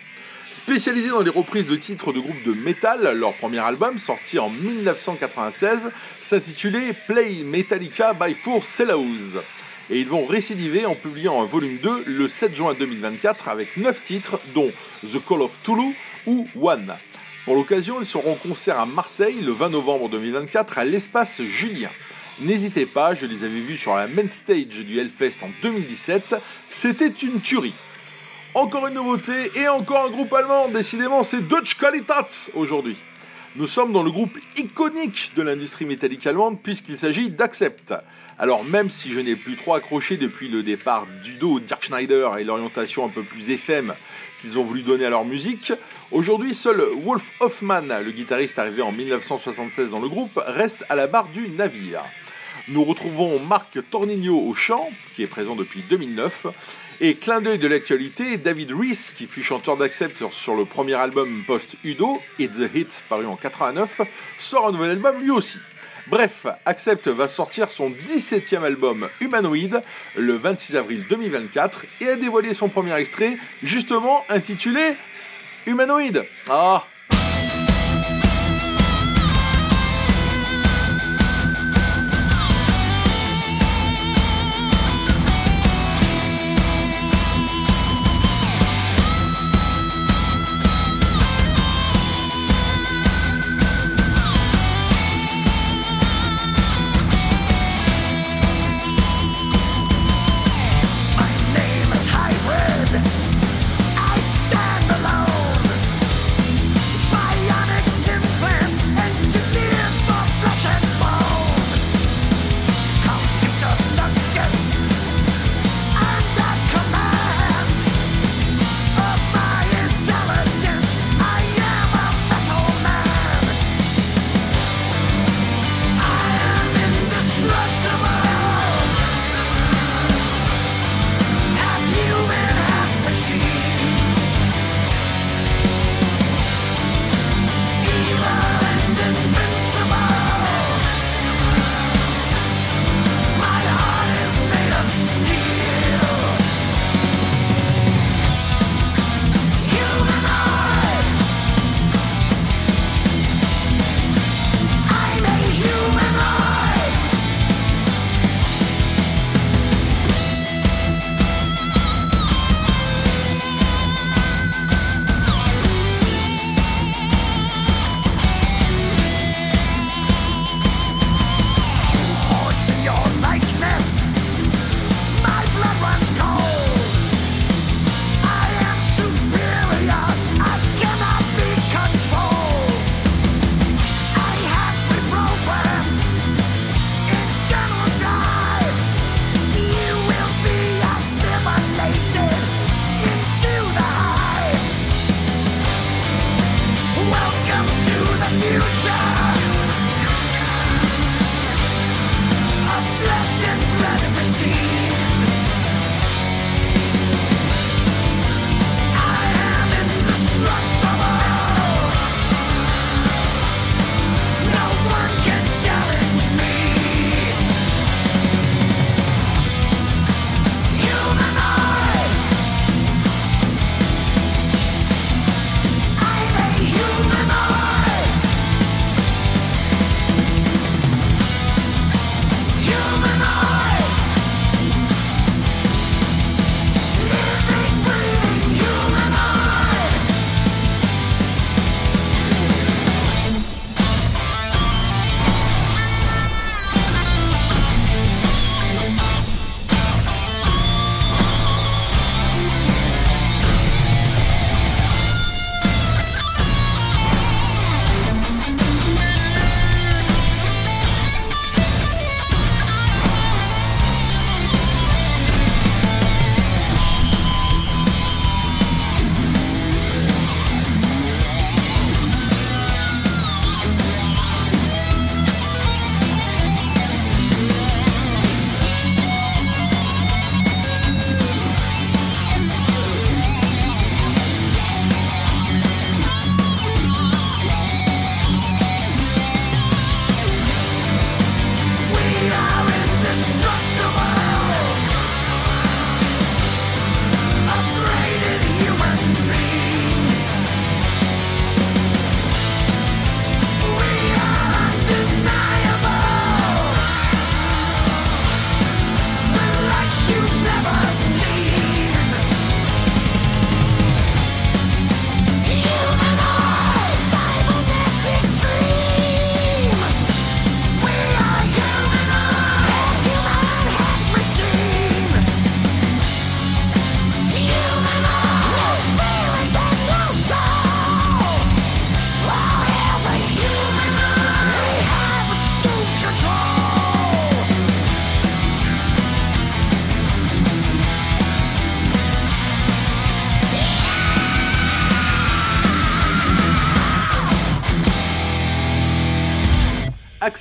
Spécialisé 0.53 1.09
dans 1.09 1.21
les 1.21 1.29
reprises 1.29 1.65
de 1.65 1.77
titres 1.77 2.11
de 2.11 2.19
groupes 2.19 2.43
de 2.43 2.51
metal, 2.51 3.17
leur 3.17 3.33
premier 3.33 3.59
album, 3.59 3.97
sorti 3.97 4.37
en 4.37 4.49
1996, 4.49 5.91
s'intitulait 6.21 6.93
Play 7.07 7.43
Metallica 7.45 8.13
by 8.13 8.33
Four 8.33 8.65
Cellos. 8.65 9.39
Et 9.89 9.99
ils 9.99 10.07
vont 10.09 10.25
récidiver 10.25 10.85
en 10.85 10.93
publiant 10.93 11.41
un 11.41 11.45
volume 11.45 11.77
2 11.77 12.03
le 12.05 12.27
7 12.27 12.53
juin 12.53 12.73
2024 12.77 13.47
avec 13.47 13.77
9 13.77 14.03
titres, 14.03 14.39
dont 14.53 14.69
The 15.03 15.25
Call 15.25 15.41
of 15.41 15.57
Toulouse 15.63 15.93
ou 16.27 16.45
One. 16.61 16.93
Pour 17.45 17.55
l'occasion, 17.55 18.01
ils 18.01 18.05
seront 18.05 18.33
en 18.33 18.35
concert 18.35 18.77
à 18.77 18.85
Marseille 18.85 19.41
le 19.45 19.53
20 19.53 19.69
novembre 19.69 20.09
2024 20.09 20.79
à 20.79 20.83
l'espace 20.83 21.41
Julien. 21.41 21.89
N'hésitez 22.41 22.85
pas, 22.85 23.15
je 23.15 23.25
les 23.25 23.45
avais 23.45 23.59
vus 23.59 23.77
sur 23.77 23.95
la 23.95 24.07
main 24.07 24.27
stage 24.27 24.65
du 24.65 24.99
Hellfest 24.99 25.43
en 25.43 25.49
2017, 25.61 26.35
c'était 26.69 27.07
une 27.07 27.39
tuerie. 27.39 27.73
Encore 28.53 28.87
une 28.87 28.95
nouveauté 28.95 29.31
et 29.55 29.69
encore 29.69 30.07
un 30.07 30.09
groupe 30.09 30.33
allemand. 30.33 30.67
Décidément, 30.67 31.23
c'est 31.23 31.47
Deutsche 31.47 31.77
Qualität 31.77 32.51
aujourd'hui. 32.53 32.97
Nous 33.55 33.65
sommes 33.65 33.93
dans 33.93 34.03
le 34.03 34.11
groupe 34.11 34.37
iconique 34.57 35.31
de 35.37 35.41
l'industrie 35.41 35.85
métallique 35.85 36.27
allemande 36.27 36.59
puisqu'il 36.61 36.97
s'agit 36.97 37.29
d'Accept. 37.29 37.93
Alors 38.37 38.65
même 38.65 38.89
si 38.89 39.09
je 39.11 39.21
n'ai 39.21 39.35
plus 39.35 39.55
trop 39.55 39.75
accroché 39.75 40.17
depuis 40.17 40.49
le 40.49 40.63
départ 40.63 41.05
d'Udo 41.23 41.61
Dirk 41.61 41.85
Schneider 41.85 42.37
et 42.39 42.43
l'orientation 42.43 43.05
un 43.05 43.09
peu 43.09 43.23
plus 43.23 43.49
FM 43.49 43.93
qu'ils 44.41 44.59
ont 44.59 44.63
voulu 44.63 44.81
donner 44.81 45.05
à 45.05 45.09
leur 45.09 45.23
musique, 45.23 45.71
aujourd'hui 46.11 46.53
seul 46.53 46.81
Wolf 47.05 47.31
Hoffmann, 47.39 47.93
le 48.03 48.11
guitariste 48.11 48.59
arrivé 48.59 48.81
en 48.81 48.91
1976 48.91 49.91
dans 49.91 49.99
le 49.99 50.09
groupe, 50.09 50.37
reste 50.47 50.85
à 50.89 50.95
la 50.95 51.07
barre 51.07 51.27
du 51.29 51.47
navire. 51.49 52.01
Nous 52.67 52.83
retrouvons 52.83 53.39
Marc 53.39 53.79
Tornillo 53.89 54.37
au 54.37 54.53
chant, 54.53 54.87
qui 55.15 55.23
est 55.23 55.27
présent 55.27 55.55
depuis 55.55 55.81
2009, 55.89 56.97
et 57.01 57.15
clin 57.15 57.41
d'œil 57.41 57.57
de 57.57 57.67
l'actualité, 57.67 58.37
David 58.37 58.71
Reese, 58.71 59.13
qui 59.17 59.25
fut 59.25 59.41
chanteur 59.41 59.77
d'Accept 59.77 60.23
sur 60.31 60.55
le 60.55 60.65
premier 60.65 60.93
album 60.93 61.43
post-Udo, 61.47 62.19
It's 62.37 62.57
the 62.57 62.69
Hit, 62.73 63.03
paru 63.09 63.25
en 63.25 63.35
89, 63.35 64.01
sort 64.37 64.67
un 64.67 64.71
nouvel 64.73 64.91
album 64.91 65.19
lui 65.19 65.31
aussi. 65.31 65.57
Bref, 66.07 66.45
Accept 66.65 67.07
va 67.07 67.27
sortir 67.27 67.71
son 67.71 67.89
17e 67.89 68.63
album 68.63 69.09
Humanoid 69.21 69.81
le 70.15 70.33
26 70.33 70.75
avril 70.75 71.03
2024 71.09 71.85
et 72.01 72.09
a 72.09 72.15
dévoilé 72.15 72.53
son 72.53 72.69
premier 72.69 72.93
extrait, 72.95 73.37
justement 73.63 74.23
intitulé 74.29 74.95
Humanoid. 75.65 76.25
Ah, 76.49 76.85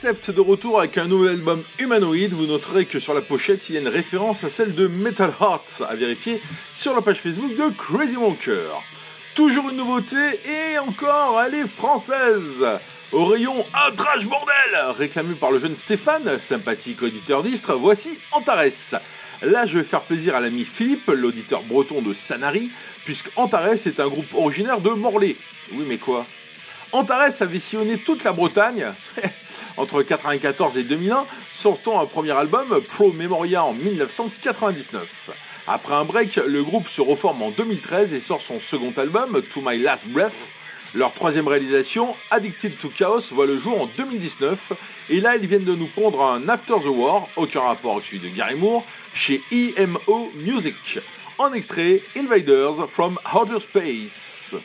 accepte 0.02 0.30
de 0.30 0.40
retour 0.40 0.78
avec 0.78 0.96
un 0.96 1.08
nouvel 1.08 1.34
album 1.34 1.62
humanoïde. 1.78 2.32
Vous 2.32 2.46
noterez 2.46 2.86
que 2.86 2.98
sur 2.98 3.12
la 3.12 3.20
pochette, 3.20 3.68
il 3.68 3.74
y 3.74 3.78
a 3.78 3.82
une 3.82 3.88
référence 3.88 4.44
à 4.44 4.48
celle 4.48 4.74
de 4.74 4.86
Metal 4.86 5.30
Heart, 5.38 5.82
à 5.90 5.94
vérifier 5.94 6.40
sur 6.74 6.94
la 6.94 7.02
page 7.02 7.18
Facebook 7.18 7.54
de 7.54 7.68
Crazy 7.76 8.16
Wonker. 8.16 8.82
Toujours 9.34 9.68
une 9.68 9.76
nouveauté 9.76 10.16
et 10.16 10.78
encore, 10.78 11.42
elle 11.44 11.54
est 11.54 11.68
française. 11.68 12.64
Au 13.12 13.26
rayon 13.26 13.54
Un 13.74 13.90
bordel 13.90 14.96
réclamé 14.96 15.34
par 15.34 15.50
le 15.50 15.60
jeune 15.60 15.76
Stéphane, 15.76 16.38
sympathique 16.38 17.02
auditeur 17.02 17.42
d'Istre, 17.42 17.74
voici 17.74 18.18
Antares. 18.32 19.02
Là, 19.42 19.66
je 19.66 19.76
vais 19.76 19.84
faire 19.84 20.00
plaisir 20.00 20.34
à 20.34 20.40
l'ami 20.40 20.64
Philippe, 20.64 21.08
l'auditeur 21.08 21.62
breton 21.64 22.00
de 22.00 22.14
Sanary, 22.14 22.70
puisque 23.04 23.28
Antares 23.36 23.86
est 23.86 24.00
un 24.00 24.08
groupe 24.08 24.32
originaire 24.32 24.80
de 24.80 24.92
Morlaix. 24.92 25.36
Oui, 25.74 25.84
mais 25.86 25.98
quoi? 25.98 26.24
Antares 26.92 27.40
avait 27.40 27.60
sillonné 27.60 27.98
toute 27.98 28.24
la 28.24 28.32
Bretagne 28.32 28.84
entre 29.76 29.98
1994 29.98 30.78
et 30.78 30.82
2001, 30.82 31.24
sortant 31.54 32.00
un 32.00 32.06
premier 32.06 32.32
album 32.32 32.80
Pro 32.88 33.12
Memoria 33.12 33.64
en 33.64 33.74
1999. 33.74 35.30
Après 35.68 35.94
un 35.94 36.04
break, 36.04 36.36
le 36.36 36.64
groupe 36.64 36.88
se 36.88 37.00
reforme 37.00 37.42
en 37.42 37.50
2013 37.50 38.14
et 38.14 38.20
sort 38.20 38.40
son 38.40 38.58
second 38.58 38.92
album, 38.96 39.40
To 39.54 39.60
My 39.64 39.78
Last 39.78 40.08
Breath. 40.08 40.52
Leur 40.94 41.12
troisième 41.14 41.46
réalisation, 41.46 42.16
Addicted 42.32 42.76
to 42.76 42.88
Chaos, 42.88 43.32
voit 43.32 43.46
le 43.46 43.56
jour 43.56 43.80
en 43.80 43.86
2019, 43.96 44.72
et 45.10 45.20
là 45.20 45.36
ils 45.36 45.46
viennent 45.46 45.62
de 45.62 45.76
nous 45.76 45.86
pondre 45.86 46.24
un 46.24 46.48
After 46.48 46.74
the 46.82 46.88
War, 46.88 47.24
aucun 47.36 47.60
rapport 47.60 47.92
avec 47.92 48.06
celui 48.06 48.18
de 48.18 48.28
Gary 48.28 48.56
Moore, 48.56 48.84
chez 49.14 49.40
EMO 49.52 50.32
Music. 50.44 50.98
En 51.38 51.52
extrait, 51.52 52.02
Invaders 52.16 52.88
from 52.88 53.16
Outer 53.32 53.60
Space. 53.60 54.56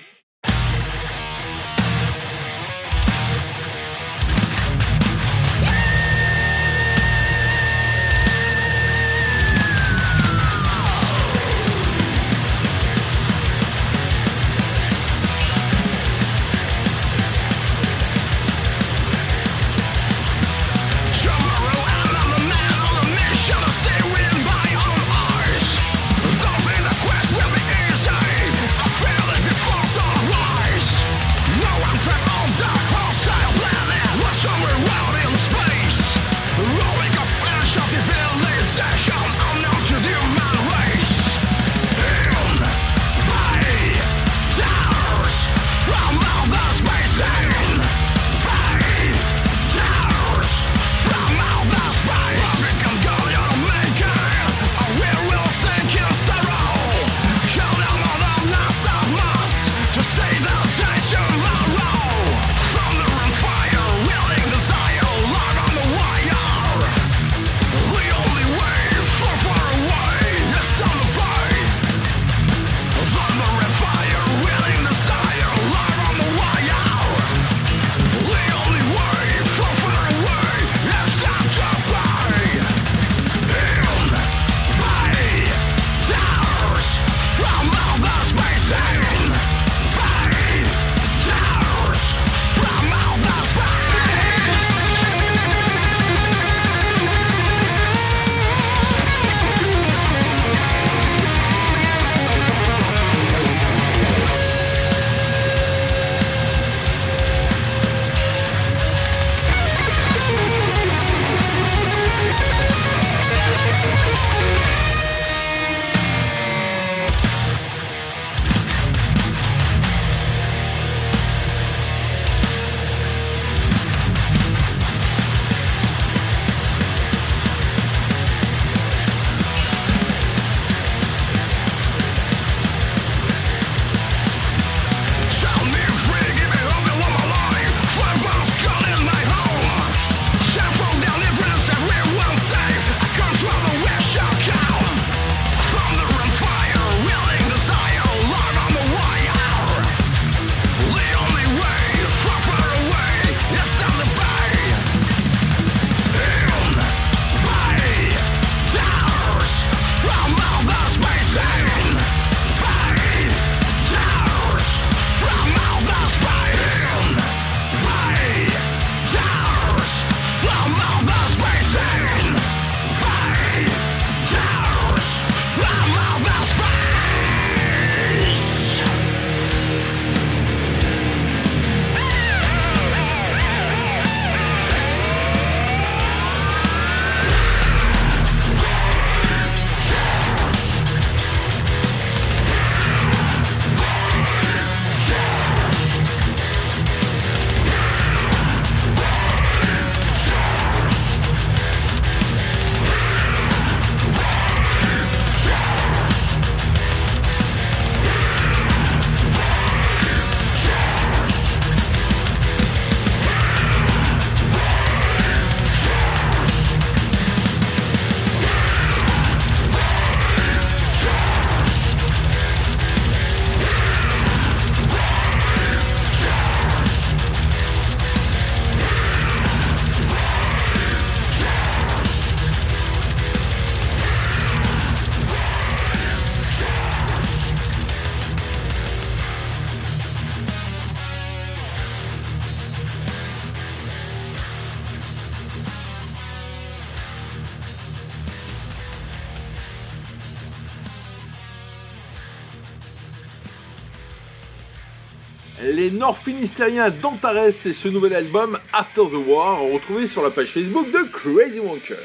Les 256.05 256.11
Nord-Finistériens 256.11 256.91
d'Antares 256.91 257.47
et 257.47 257.51
ce 257.51 257.87
nouvel 257.87 258.13
album 258.13 258.57
After 258.73 259.01
the 259.01 259.27
War 259.27 259.59
retrouvé 259.61 260.05
sur 260.05 260.21
la 260.21 260.29
page 260.29 260.49
Facebook 260.49 260.91
de 260.91 260.99
Crazy 261.11 261.59
Wonker. 261.59 261.95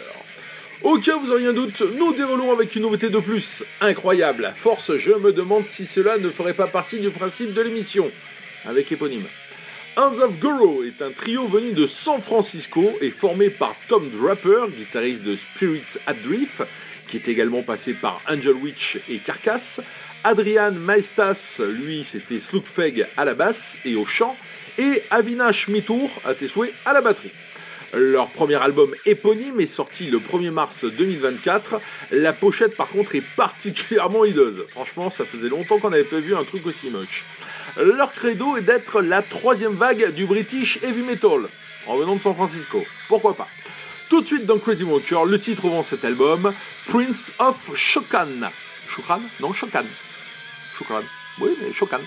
Au 0.82 0.96
cas 0.96 1.16
où 1.16 1.20
vous 1.20 1.32
auriez 1.32 1.48
un 1.48 1.52
doute, 1.52 1.82
nous 1.98 2.14
déroulons 2.14 2.50
avec 2.50 2.74
une 2.74 2.82
nouveauté 2.82 3.10
de 3.10 3.18
plus. 3.18 3.62
Incroyable. 3.82 4.50
Force, 4.56 4.96
je 4.96 5.12
me 5.12 5.34
demande 5.34 5.66
si 5.66 5.84
cela 5.84 6.16
ne 6.16 6.30
ferait 6.30 6.54
pas 6.54 6.66
partie 6.66 6.98
du 6.98 7.10
principe 7.10 7.52
de 7.52 7.60
l'émission. 7.60 8.10
Avec 8.64 8.90
éponyme. 8.90 9.26
Hands 9.96 10.18
of 10.20 10.38
Goro 10.38 10.82
est 10.82 11.02
un 11.02 11.10
trio 11.10 11.46
venu 11.46 11.72
de 11.72 11.86
San 11.86 12.22
Francisco 12.22 12.90
et 13.02 13.10
formé 13.10 13.50
par 13.50 13.74
Tom 13.88 14.08
Draper, 14.08 14.68
guitariste 14.78 15.24
de 15.24 15.36
Spirits 15.36 15.98
at 16.06 16.14
Drift, 16.14 16.62
qui 17.06 17.18
est 17.18 17.28
également 17.28 17.62
passé 17.62 17.92
par 17.92 18.22
Angel 18.30 18.54
Witch 18.54 18.98
et 19.10 19.18
Carcass, 19.18 19.82
Adrian 20.24 20.72
Maestas, 20.72 21.60
lui 21.80 22.04
c'était 22.04 22.40
Slugfeg 22.40 23.06
à 23.16 23.24
la 23.24 23.34
basse 23.34 23.78
et 23.84 23.96
au 23.96 24.04
chant, 24.04 24.36
et 24.78 25.02
Avinash 25.10 25.68
Mitour, 25.68 26.10
à 26.24 26.34
tes 26.34 26.46
souhaits, 26.46 26.72
à 26.84 26.92
la 26.92 27.00
batterie. 27.00 27.32
Leur 27.94 28.28
premier 28.28 28.56
album 28.56 28.94
éponyme 29.06 29.60
est 29.60 29.66
sorti 29.66 30.10
le 30.10 30.18
1er 30.18 30.50
mars 30.50 30.84
2024. 30.84 31.80
La 32.12 32.32
pochette 32.32 32.76
par 32.76 32.88
contre 32.88 33.16
est 33.16 33.24
particulièrement 33.34 34.24
hideuse. 34.24 34.64
Franchement, 34.68 35.10
ça 35.10 35.24
faisait 35.24 35.48
longtemps 35.48 35.78
qu'on 35.78 35.90
n'avait 35.90 36.04
pas 36.04 36.20
vu 36.20 36.36
un 36.36 36.44
truc 36.44 36.66
aussi 36.66 36.90
moche. 36.90 37.24
Leur 37.76 38.12
credo 38.12 38.56
est 38.56 38.62
d'être 38.62 39.00
la 39.00 39.22
troisième 39.22 39.72
vague 39.72 40.14
du 40.14 40.26
British 40.26 40.78
Heavy 40.82 41.02
Metal, 41.02 41.40
en 41.86 41.96
venant 41.96 42.14
de 42.14 42.20
San 42.20 42.34
Francisco. 42.34 42.84
Pourquoi 43.08 43.34
pas 43.34 43.48
Tout 44.08 44.20
de 44.20 44.26
suite 44.26 44.46
dans 44.46 44.58
Crazy 44.58 44.84
Walker, 44.84 45.20
le 45.26 45.40
titre 45.40 45.66
vend 45.68 45.82
cet 45.82 46.04
album, 46.04 46.52
Prince 46.88 47.32
of 47.38 47.74
Shokan. 47.74 48.50
Shukran 48.88 49.20
Non, 49.40 49.52
Shokan. 49.52 49.84
Oui, 51.40 51.56
mais 51.60 51.72
choquant. 51.72 52.00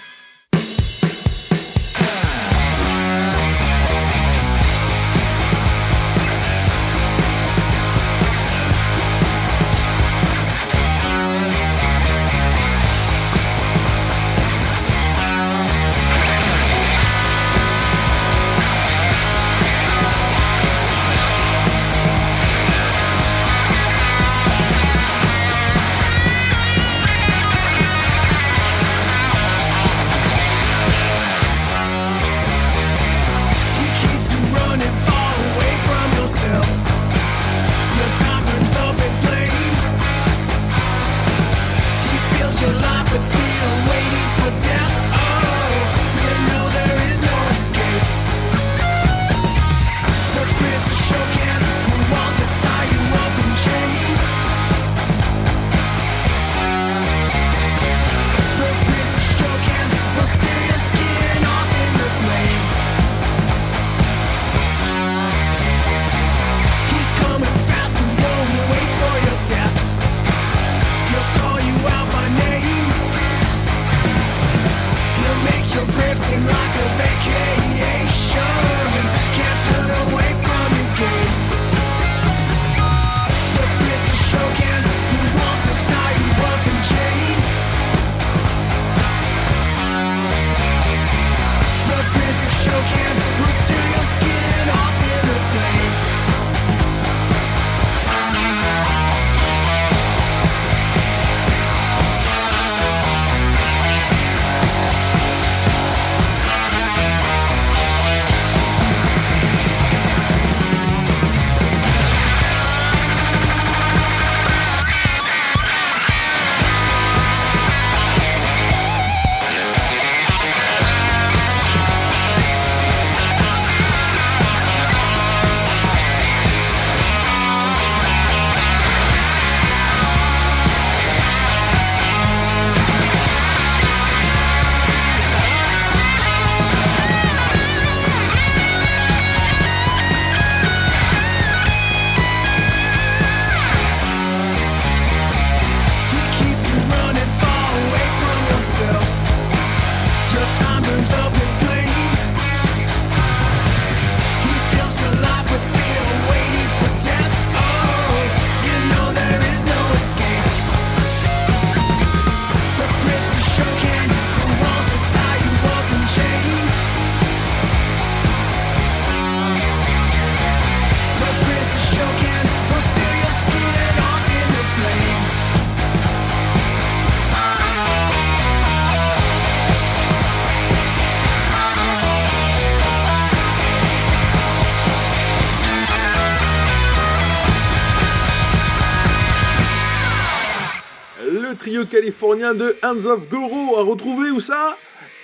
Californien 191.93 192.55
de 192.55 192.75
Hands 192.81 193.05
of 193.05 193.29
Goro 193.29 193.77
à 193.77 193.83
retrouver 193.83 194.31
où 194.31 194.39
ça? 194.39 194.75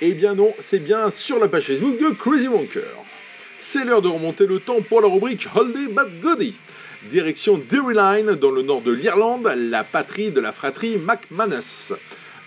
Eh 0.02 0.12
bien 0.12 0.36
non, 0.36 0.54
c'est 0.60 0.78
bien 0.78 1.10
sur 1.10 1.40
la 1.40 1.48
page 1.48 1.64
Facebook 1.64 1.98
de 1.98 2.10
Crazy 2.10 2.48
Wonker. 2.48 2.94
C'est 3.58 3.86
l'heure 3.86 4.04
de 4.04 4.08
remonter 4.08 4.46
le 4.46 4.60
temps 4.60 4.80
pour 4.88 5.02
la 5.02 5.08
rubrique 5.08 5.48
Holiday 5.56 5.88
But 5.88 6.22
Goody. 6.22 6.54
Direction 7.10 7.60
Derryline, 7.68 8.36
dans 8.36 8.52
le 8.52 8.62
nord 8.62 8.84
de 8.84 8.92
l'Irlande, 8.92 9.52
la 9.58 9.84
patrie 9.84 10.30
de 10.30 10.40
la 10.40 10.52
fratrie 10.52 10.98
McManus. 10.98 11.94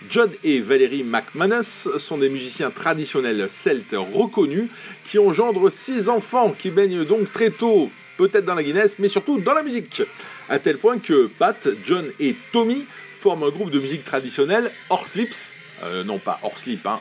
John 0.09 0.31
et 0.45 0.61
Valérie 0.61 1.03
McManus 1.03 1.89
sont 1.97 2.17
des 2.17 2.29
musiciens 2.29 2.71
traditionnels 2.71 3.47
celtes 3.49 3.97
reconnus 4.13 4.71
qui 5.03 5.19
engendrent 5.19 5.69
six 5.69 6.07
enfants 6.07 6.55
qui 6.57 6.69
baignent 6.69 7.03
donc 7.03 7.29
très 7.33 7.49
tôt, 7.49 7.89
peut-être 8.17 8.45
dans 8.45 8.55
la 8.55 8.63
Guinness, 8.63 8.95
mais 8.99 9.09
surtout 9.09 9.37
dans 9.39 9.53
la 9.53 9.63
musique. 9.63 10.01
À 10.47 10.59
tel 10.59 10.77
point 10.77 10.97
que 10.97 11.27
Pat, 11.27 11.67
John 11.85 12.05
et 12.21 12.33
Tommy 12.53 12.85
forment 13.23 13.43
un 13.43 13.51
groupe 13.51 13.71
de 13.71 13.79
musique 13.79 14.03
traditionnelle, 14.03 14.69
Horslips, 14.89 15.53
euh, 15.85 16.03
non 16.03 16.19
pas 16.19 16.41
Horslip, 16.43 16.85
hein, 16.85 16.99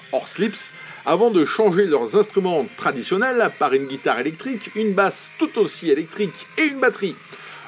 avant 1.04 1.32
de 1.32 1.44
changer 1.44 1.86
leurs 1.86 2.16
instruments 2.16 2.64
traditionnels 2.76 3.50
par 3.58 3.72
une 3.72 3.88
guitare 3.88 4.20
électrique, 4.20 4.70
une 4.76 4.94
basse 4.94 5.30
tout 5.40 5.58
aussi 5.58 5.90
électrique 5.90 6.34
et 6.58 6.62
une 6.62 6.78
batterie. 6.78 7.16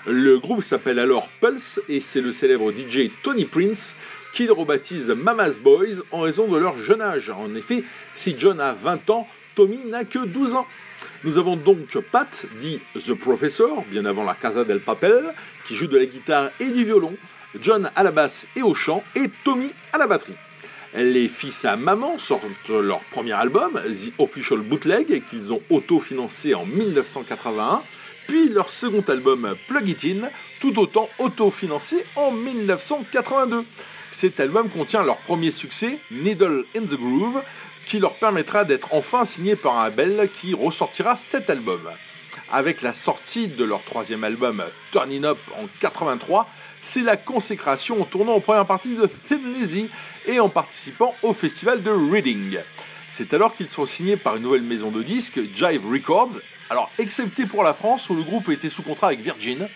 Le 0.07 0.38
groupe 0.38 0.62
s'appelle 0.62 1.00
alors 1.00 1.26
Pulse 1.40 1.80
et 1.88 1.98
c'est 1.98 2.20
le 2.20 2.32
célèbre 2.32 2.70
DJ 2.70 3.11
Tony 3.24 3.44
Prince 3.44 3.96
qui 4.34 4.46
le 4.46 4.52
rebaptise 4.52 5.09
Mama's 5.09 5.59
Boys 5.59 6.05
en 6.12 6.20
raison 6.20 6.46
de 6.46 6.57
leur 6.57 6.78
jeune 6.78 7.02
âge. 7.02 7.30
En 7.30 7.52
effet, 7.57 7.82
si 8.14 8.36
John 8.38 8.61
a 8.61 8.72
20 8.72 9.11
ans, 9.11 9.26
Tommy 9.57 9.80
n'a 9.86 10.05
que 10.05 10.24
12 10.24 10.55
ans. 10.55 10.66
Nous 11.24 11.38
avons 11.38 11.57
donc 11.57 11.78
Pat, 12.12 12.46
dit 12.61 12.78
The 12.94 13.14
Professor, 13.14 13.84
bien 13.90 14.05
avant 14.05 14.22
la 14.22 14.34
Casa 14.34 14.62
del 14.62 14.78
Papel, 14.78 15.18
qui 15.66 15.74
joue 15.74 15.88
de 15.88 15.98
la 15.98 16.07
guitare 16.07 16.50
et 16.61 16.66
du 16.66 16.84
violon, 16.84 17.12
John 17.61 17.90
à 17.96 18.02
la 18.02 18.11
basse 18.11 18.48
et 18.57 18.62
au 18.62 18.74
chant, 18.74 19.02
et 19.16 19.30
Tommy 19.44 19.70
à 19.92 19.98
la 19.98 20.07
batterie. 20.07 20.34
Les 20.96 21.28
fils 21.28 21.64
à 21.64 21.76
maman 21.76 22.18
sortent 22.18 22.68
leur 22.68 23.00
premier 23.00 23.32
album, 23.32 23.72
The 23.72 24.12
Official 24.18 24.61
Bootleg, 24.61 25.22
qu'ils 25.28 25.52
ont 25.52 25.61
autofinancé 25.70 26.55
en 26.55 26.64
1981, 26.66 27.82
puis 28.28 28.48
leur 28.48 28.70
second 28.70 29.05
album, 29.09 29.57
Plug 29.66 29.88
It 29.88 30.05
In, 30.05 30.28
tout 30.61 30.78
autant 30.78 31.09
autofinancé 31.18 32.05
en 32.16 32.30
1982. 32.30 33.64
Cet 34.12 34.38
album 34.38 34.68
contient 34.68 35.02
leur 35.02 35.16
premier 35.16 35.50
succès, 35.50 35.98
Needle 36.12 36.64
in 36.76 36.82
the 36.82 36.94
Groove, 36.94 37.42
qui 37.86 37.98
leur 37.98 38.14
permettra 38.14 38.64
d'être 38.64 38.94
enfin 38.94 39.24
signés 39.24 39.57
par 39.57 39.78
un 39.78 39.90
label 39.90 40.28
qui 40.32 40.55
ressortira 40.55 41.16
cet 41.16 41.50
album. 41.50 41.80
Avec 42.52 42.82
la 42.82 42.92
sortie 42.92 43.48
de 43.48 43.64
leur 43.64 43.82
troisième 43.82 44.22
album, 44.22 44.62
Turning 44.92 45.24
Up 45.24 45.38
en 45.61 45.66
83, 45.80 46.48
c'est 46.85 47.01
la 47.01 47.16
consécration 47.16 48.01
en 48.01 48.05
tournant 48.05 48.35
en 48.35 48.41
première 48.41 48.66
partie 48.66 48.95
de 48.95 49.07
Thin 49.07 49.41
et 50.26 50.39
en 50.39 50.49
participant 50.49 51.14
au 51.22 51.32
festival 51.32 51.82
de 51.82 51.91
Reading. 51.91 52.59
C'est 53.09 53.32
alors 53.32 53.55
qu'ils 53.55 53.68
sont 53.68 53.87
signés 53.87 54.16
par 54.16 54.37
une 54.37 54.43
nouvelle 54.43 54.62
maison 54.62 54.91
de 54.91 55.03
disques, 55.03 55.41
Jive 55.57 55.91
Records, 55.91 56.39
alors 56.68 56.91
excepté 56.99 57.47
pour 57.47 57.62
la 57.62 57.72
France 57.72 58.11
où 58.11 58.14
le 58.14 58.22
groupe 58.22 58.51
était 58.51 58.68
sous 58.68 58.82
contrat 58.82 59.09
avec 59.09 59.20
Virgin, 59.20 59.66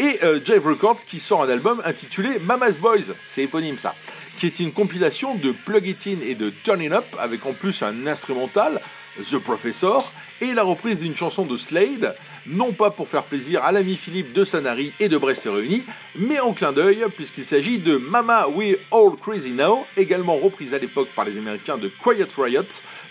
et 0.00 0.18
euh, 0.24 0.40
Jive 0.44 0.66
Records 0.66 1.04
qui 1.06 1.20
sort 1.20 1.42
un 1.42 1.48
album 1.48 1.80
intitulé 1.84 2.38
Mama's 2.40 2.78
Boys, 2.78 3.14
c'est 3.28 3.42
éponyme 3.42 3.78
ça, 3.78 3.94
qui 4.38 4.46
est 4.46 4.58
une 4.58 4.72
compilation 4.72 5.36
de 5.36 5.52
Plug 5.52 5.86
It 5.86 6.06
In 6.08 6.26
et 6.26 6.34
de 6.34 6.50
Turning 6.50 6.92
Up 6.92 7.04
avec 7.20 7.46
en 7.46 7.52
plus 7.52 7.82
un 7.82 8.06
instrumental, 8.06 8.80
The 9.22 9.38
Professor, 9.38 10.12
et 10.40 10.54
la 10.54 10.62
reprise 10.62 11.00
d'une 11.00 11.16
chanson 11.16 11.44
de 11.44 11.56
Slade, 11.56 12.14
non 12.46 12.72
pas 12.72 12.90
pour 12.90 13.08
faire 13.08 13.22
plaisir 13.22 13.64
à 13.64 13.72
l'ami 13.72 13.96
Philippe 13.96 14.32
de 14.32 14.44
Sanary 14.44 14.92
et 15.00 15.08
de 15.08 15.18
Brest 15.18 15.44
Réunis, 15.44 15.82
mais 16.16 16.40
en 16.40 16.52
clin 16.52 16.72
d'œil 16.72 17.04
puisqu'il 17.16 17.44
s'agit 17.44 17.78
de 17.78 17.96
Mama 17.96 18.48
We 18.48 18.76
All 18.90 19.16
Crazy 19.20 19.52
Now, 19.52 19.86
également 19.96 20.36
reprise 20.36 20.74
à 20.74 20.78
l'époque 20.78 21.08
par 21.14 21.24
les 21.24 21.36
Américains 21.36 21.76
de 21.76 21.88
Quiet 21.88 22.26
Riot, 22.36 22.62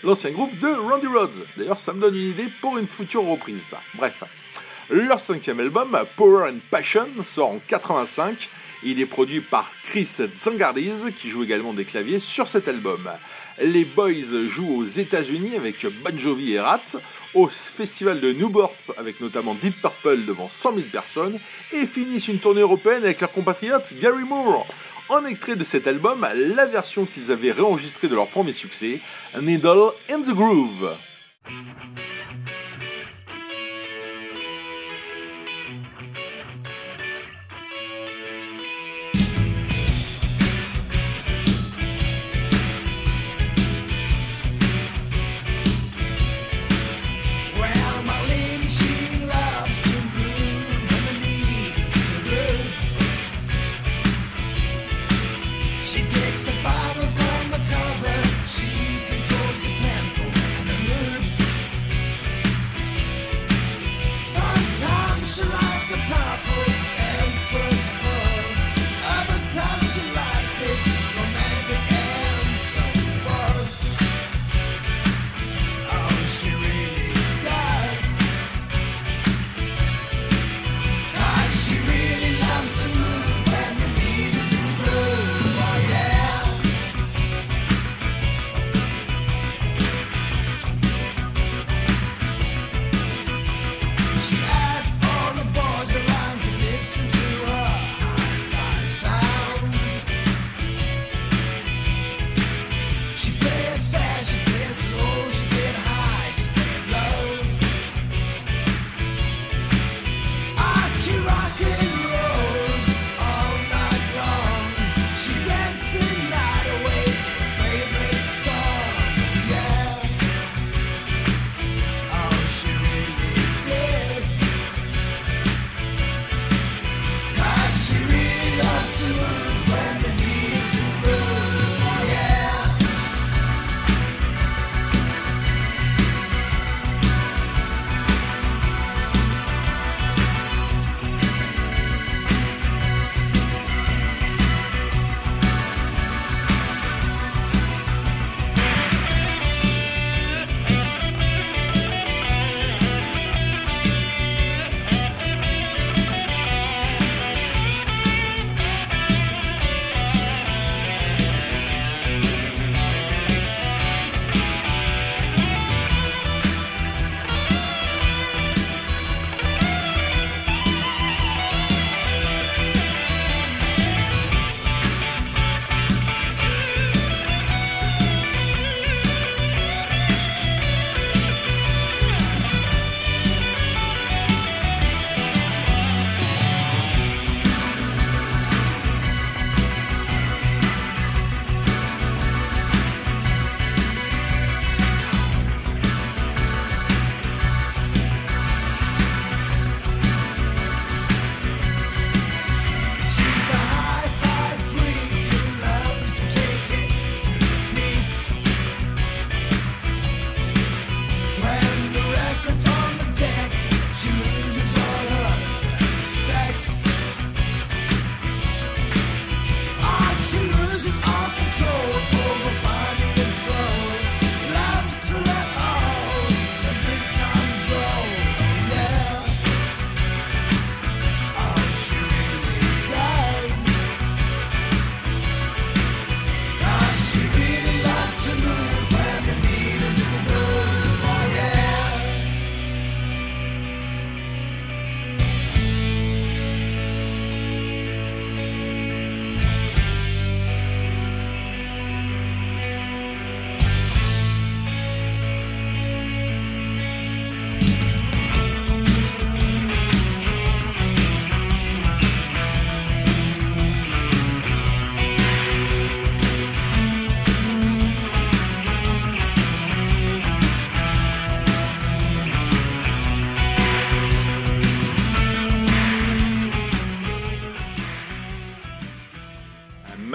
l'ancien 0.04 0.30
groupe 0.30 0.56
de 0.58 0.68
Randy 0.68 1.06
Rhodes. 1.06 1.46
D'ailleurs, 1.56 1.78
ça 1.78 1.92
me 1.92 2.00
donne 2.00 2.14
une 2.14 2.30
idée 2.30 2.48
pour 2.60 2.78
une 2.78 2.86
future 2.86 3.24
reprise. 3.24 3.74
Bref. 3.94 4.24
Leur 4.90 5.20
cinquième 5.20 5.60
album, 5.60 5.98
Power 6.16 6.48
and 6.50 6.60
Passion, 6.70 7.06
sort 7.22 7.50
en 7.50 7.58
85. 7.58 8.48
Il 8.84 9.00
est 9.02 9.06
produit 9.06 9.40
par 9.40 9.70
Chris 9.84 10.08
Zangardiz, 10.38 11.08
qui 11.20 11.28
joue 11.28 11.44
également 11.44 11.74
des 11.74 11.84
claviers 11.84 12.18
sur 12.18 12.48
cet 12.48 12.68
album. 12.68 13.06
Les 13.62 13.84
Boys 13.84 14.48
jouent 14.48 14.78
aux 14.78 14.84
États-Unis 14.84 15.56
avec 15.56 15.84
Bon 16.02 16.16
Jovi 16.16 16.52
et 16.52 16.60
Rat, 16.60 16.96
au 17.34 17.48
festival 17.48 18.20
de 18.20 18.32
New 18.32 18.48
Birth 18.48 18.92
avec 18.96 19.20
notamment 19.20 19.54
Deep 19.54 19.74
Purple 19.78 20.24
devant 20.24 20.48
100 20.50 20.76
000 20.76 20.86
personnes, 20.90 21.38
et 21.72 21.84
finissent 21.84 22.28
une 22.28 22.38
tournée 22.38 22.62
européenne 22.62 23.04
avec 23.04 23.20
leur 23.20 23.30
compatriote 23.30 23.92
Gary 24.00 24.24
Moore. 24.24 24.66
En 25.10 25.22
extrait 25.26 25.56
de 25.56 25.64
cet 25.64 25.86
album, 25.86 26.26
la 26.34 26.64
version 26.64 27.04
qu'ils 27.04 27.30
avaient 27.30 27.52
réenregistrée 27.52 28.08
de 28.08 28.14
leur 28.14 28.28
premier 28.28 28.52
succès, 28.52 29.00
Needle 29.38 29.90
in 30.08 30.22
the 30.22 30.34
Groove. 30.34 30.96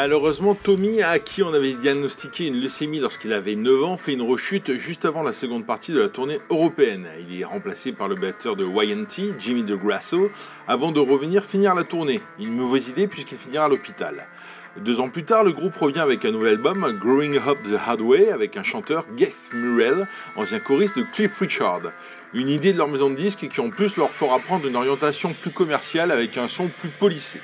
Malheureusement, 0.04 0.54
Tommy, 0.54 1.01
à 1.01 1.18
qui 1.18 1.43
on 1.43 1.54
avait 1.54 1.72
diagnostiqué 1.72 2.47
une 2.47 2.60
leucémie 2.60 2.99
lorsqu'il 2.99 3.32
avait 3.32 3.56
9 3.56 3.86
ans, 3.86 3.95
fait 3.95 4.12
une 4.12 4.22
rechute 4.22 4.74
juste 4.74 5.06
avant 5.06 5.24
la 5.24 5.32
seconde 5.32 5.66
partie 5.66 5.93
de 5.93 6.01
la 6.01 6.10
tournée 6.10 6.39
européenne. 6.49 7.08
Il 7.22 7.39
est 7.39 7.45
remplacé 7.45 7.93
par 7.93 8.10
le 8.10 8.16
batteur 8.16 8.58
de 8.58 8.66
YNT, 8.66 9.39
Jimmy 9.39 9.64
DeGrasso, 9.64 10.30
avant 10.68 10.91
de 10.91 10.99
revenir 10.99 11.45
finir 11.45 11.74
la 11.74 11.86
tournée. 11.86 12.20
Une 12.38 12.51
mauvaise 12.51 12.89
idée 12.89 13.08
puisqu'il 13.08 13.38
finira 13.38 13.64
à 13.64 13.70
l'hôpital. 13.70 14.28
Deux 14.76 14.99
ans 14.99 15.08
plus 15.08 15.24
tard, 15.24 15.45
le 15.45 15.54
groupe 15.54 15.78
revient 15.78 16.01
avec 16.01 16.26
un 16.26 16.32
nouvel 16.32 16.56
album, 16.56 16.99
Growing 17.01 17.38
Up 17.38 17.60
the 17.64 17.78
Hard 17.88 18.01
Way, 18.01 18.30
avec 18.30 18.58
un 18.58 18.64
chanteur, 18.64 19.06
Geoff 19.16 19.54
Murrell, 19.54 20.06
ancien 20.36 20.60
choriste 20.60 20.97
de 20.97 21.06
Cliff 21.14 21.39
Richard. 21.39 21.93
Une 22.34 22.49
idée 22.49 22.74
de 22.74 22.78
leur 22.78 22.89
maison 22.89 23.10
de 23.10 23.16
disques 23.16 23.47
qui 23.47 23.62
en 23.62 23.70
plus 23.70 23.95
leur 23.95 24.10
fera 24.10 24.38
prendre 24.39 24.68
une 24.68 24.76
orientation 24.76 25.32
plus 25.32 25.51
commerciale 25.51 26.12
avec 26.12 26.38
un 26.38 26.49
son 26.49 26.68
plus 26.68 26.89
polissé. 26.89 27.39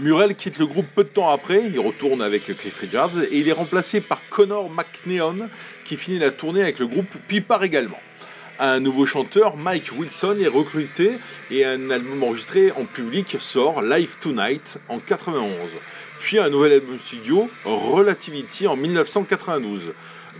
Murrell 0.00 0.34
quitte 0.34 0.58
le 0.58 0.66
groupe 0.66 0.86
peu 0.94 1.04
de 1.04 1.10
temps 1.10 1.28
après, 1.28 1.62
il 1.62 1.78
retourne 1.78 2.22
avec 2.22 2.44
Cliff 2.44 2.78
Richards 2.80 3.18
et 3.18 3.38
il 3.38 3.48
est 3.48 3.52
remplacé 3.52 4.00
par 4.00 4.18
Connor 4.30 4.70
McNeon 4.70 5.36
qui 5.84 5.98
finit 5.98 6.18
la 6.18 6.30
tournée 6.30 6.62
avec 6.62 6.78
le 6.78 6.86
groupe 6.86 7.08
puis 7.28 7.42
part 7.42 7.62
également. 7.64 8.00
Un 8.58 8.80
nouveau 8.80 9.04
chanteur, 9.04 9.58
Mike 9.58 9.90
Wilson, 9.98 10.36
est 10.40 10.48
recruté 10.48 11.10
et 11.50 11.66
un 11.66 11.90
album 11.90 12.22
enregistré 12.22 12.72
en 12.72 12.84
public 12.84 13.36
sort, 13.38 13.82
Live 13.82 14.16
Tonight, 14.22 14.78
en 14.88 14.98
91. 14.98 15.50
Puis 16.20 16.38
un 16.38 16.48
nouvel 16.48 16.72
album 16.72 16.98
studio, 16.98 17.50
Relativity, 17.66 18.68
en 18.68 18.76
1992. 18.76 19.92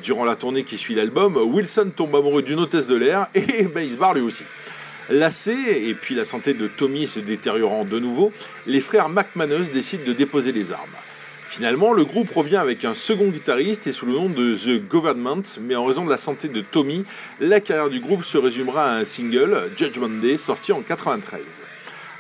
Durant 0.02 0.24
la 0.24 0.36
tournée 0.36 0.64
qui 0.64 0.78
suit 0.78 0.94
l'album, 0.94 1.36
Wilson 1.36 1.90
tombe 1.94 2.16
amoureux 2.16 2.42
d'une 2.42 2.60
hôtesse 2.60 2.86
de 2.86 2.96
l'air 2.96 3.26
et 3.34 3.64
ben, 3.74 3.82
il 3.82 3.92
se 3.92 3.96
barre 3.96 4.14
lui 4.14 4.22
aussi. 4.22 4.44
Lassés, 5.10 5.88
et 5.88 5.94
puis 5.94 6.14
la 6.14 6.24
santé 6.24 6.54
de 6.54 6.68
Tommy 6.68 7.06
se 7.06 7.18
détériorant 7.20 7.84
de 7.84 7.98
nouveau, 7.98 8.32
les 8.66 8.80
frères 8.80 9.08
McManus 9.08 9.72
décident 9.72 10.04
de 10.06 10.12
déposer 10.12 10.52
les 10.52 10.72
armes. 10.72 10.88
Finalement, 11.48 11.92
le 11.92 12.04
groupe 12.04 12.32
revient 12.32 12.58
avec 12.58 12.84
un 12.84 12.94
second 12.94 13.26
guitariste 13.26 13.88
et 13.88 13.92
sous 13.92 14.06
le 14.06 14.12
nom 14.12 14.28
de 14.28 14.54
The 14.54 14.88
Government, 14.88 15.42
mais 15.62 15.74
en 15.74 15.84
raison 15.84 16.04
de 16.04 16.10
la 16.10 16.16
santé 16.16 16.46
de 16.46 16.60
Tommy, 16.60 17.04
la 17.40 17.58
carrière 17.58 17.90
du 17.90 17.98
groupe 17.98 18.24
se 18.24 18.38
résumera 18.38 18.84
à 18.84 18.96
un 18.98 19.04
single, 19.04 19.68
Judgment 19.76 20.20
Day, 20.22 20.36
sorti 20.36 20.70
en 20.70 20.80
93. 20.80 21.40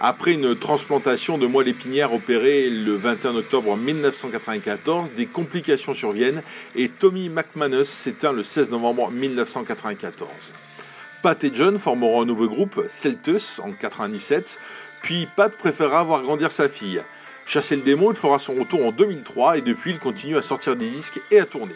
Après 0.00 0.32
une 0.32 0.56
transplantation 0.56 1.38
de 1.38 1.46
moelle 1.46 1.68
épinière 1.68 2.12
opérée 2.12 2.70
le 2.70 2.96
21 2.96 3.36
octobre 3.36 3.76
1994, 3.76 5.12
des 5.12 5.26
complications 5.26 5.94
surviennent 5.94 6.42
et 6.74 6.88
Tommy 6.88 7.28
McManus 7.28 7.86
s'éteint 7.86 8.32
le 8.32 8.42
16 8.42 8.70
novembre 8.70 9.12
1994. 9.12 10.69
Pat 11.22 11.44
et 11.44 11.52
John 11.54 11.78
formeront 11.78 12.22
un 12.22 12.24
nouveau 12.24 12.48
groupe, 12.48 12.82
Celtus, 12.88 13.60
en 13.62 13.70
97, 13.72 14.58
puis 15.02 15.28
Pat 15.36 15.54
préférera 15.54 16.02
voir 16.02 16.22
grandir 16.22 16.50
sa 16.50 16.68
fille. 16.68 17.02
Chasser 17.46 17.76
le 17.76 17.82
démon, 17.82 18.10
il 18.10 18.16
fera 18.16 18.38
son 18.38 18.54
retour 18.54 18.86
en 18.86 18.92
2003 18.92 19.58
et 19.58 19.60
depuis 19.60 19.90
il 19.90 19.98
continue 19.98 20.38
à 20.38 20.42
sortir 20.42 20.76
des 20.76 20.88
disques 20.88 21.20
et 21.30 21.40
à 21.40 21.44
tourner. 21.44 21.74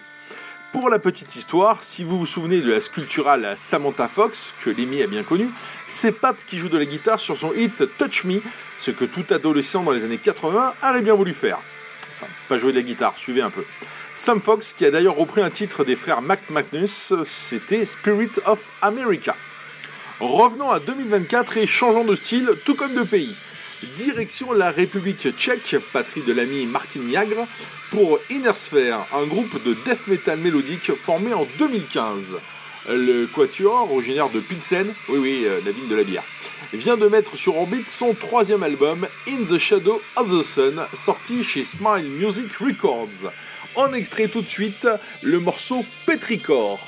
Pour 0.73 0.89
la 0.89 0.99
petite 0.99 1.37
histoire, 1.37 1.83
si 1.83 2.05
vous 2.05 2.19
vous 2.19 2.27
souvenez 2.27 2.61
de 2.61 2.73
la 2.73 2.81
sculpturale 2.81 3.55
Samantha 3.57 4.09
Fox, 4.09 4.55
que 4.65 4.71
Lemmy 4.71 5.03
a 5.03 5.07
bien 5.07 5.23
connue, 5.23 5.49
c'est 5.87 6.13
Pat 6.13 6.37
qui 6.37 6.59
joue 6.59 6.71
de 6.71 6.79
la 6.79 6.87
guitare 6.87 7.21
sur 7.21 7.37
son 7.37 7.53
hit 7.53 7.85
Touch 7.99 8.25
Me, 8.25 8.41
ce 8.79 8.93
que 8.93 9.05
tout 9.05 9.27
adolescent 9.31 9.83
dans 9.83 9.93
les 9.93 10.05
années 10.05 10.19
80 10.19 10.75
aurait 10.89 11.03
bien 11.03 11.15
voulu 11.15 11.35
faire. 11.35 11.59
Enfin, 11.59 12.27
pas 12.49 12.59
jouer 12.59 12.73
de 12.73 12.79
la 12.79 12.83
guitare, 12.83 13.17
suivez 13.19 13.43
un 13.43 13.51
peu. 13.51 13.65
Sam 14.17 14.41
Fox, 14.41 14.75
qui 14.75 14.87
a 14.87 14.93
d'ailleurs 14.93 15.17
repris 15.17 15.43
un 15.43 15.51
titre 15.51 15.85
des 15.85 15.97
frères 15.97 16.23
McManus, 16.23 17.13
c'était 17.25 17.85
Spirit 17.85 18.31
of 18.47 18.61
America. 18.81 19.35
Revenons 20.21 20.71
à 20.71 20.79
2024 20.79 21.59
et 21.59 21.67
changeons 21.67 22.05
de 22.05 22.15
style, 22.15 22.49
tout 22.65 22.77
comme 22.77 22.95
de 22.95 23.03
pays. 23.03 23.35
Direction 23.97 24.53
la 24.53 24.71
République 24.71 25.29
tchèque, 25.37 25.77
patrie 25.93 26.23
de 26.23 26.33
l'ami 26.33 26.65
Martin 26.67 27.01
Niagre, 27.01 27.49
pour 27.91 28.21
Inner 28.31 28.55
Sphere, 28.55 29.05
un 29.13 29.27
groupe 29.27 29.61
de 29.65 29.75
death 29.85 30.07
metal 30.07 30.39
mélodique 30.39 30.93
formé 30.95 31.35
en 31.35 31.47
2015. 31.59 32.39
Le 32.91 33.27
Quatuor, 33.27 33.93
originaire 33.93 34.29
de 34.29 34.39
Pilsen, 34.39 34.87
oui 35.09 35.19
oui, 35.19 35.43
euh, 35.45 35.61
la 35.67 35.73
ville 35.73 35.89
de 35.89 35.97
la 35.97 36.05
bière, 36.05 36.23
vient 36.73 36.97
de 36.97 37.09
mettre 37.09 37.37
sur 37.37 37.57
orbite 37.57 37.89
son 37.89 38.15
troisième 38.15 38.63
album, 38.63 39.07
In 39.29 39.43
the 39.45 39.59
Shadow 39.59 40.01
of 40.17 40.31
the 40.31 40.43
Sun, 40.43 40.81
sorti 40.93 41.43
chez 41.43 41.65
Smile 41.65 42.09
Music 42.21 42.53
Records. 42.61 43.33
En 43.77 43.93
extrait 43.93 44.29
tout 44.29 44.43
de 44.43 44.47
suite 44.47 44.89
le 45.23 45.41
morceau 45.41 45.85
Petrichor. 46.07 46.79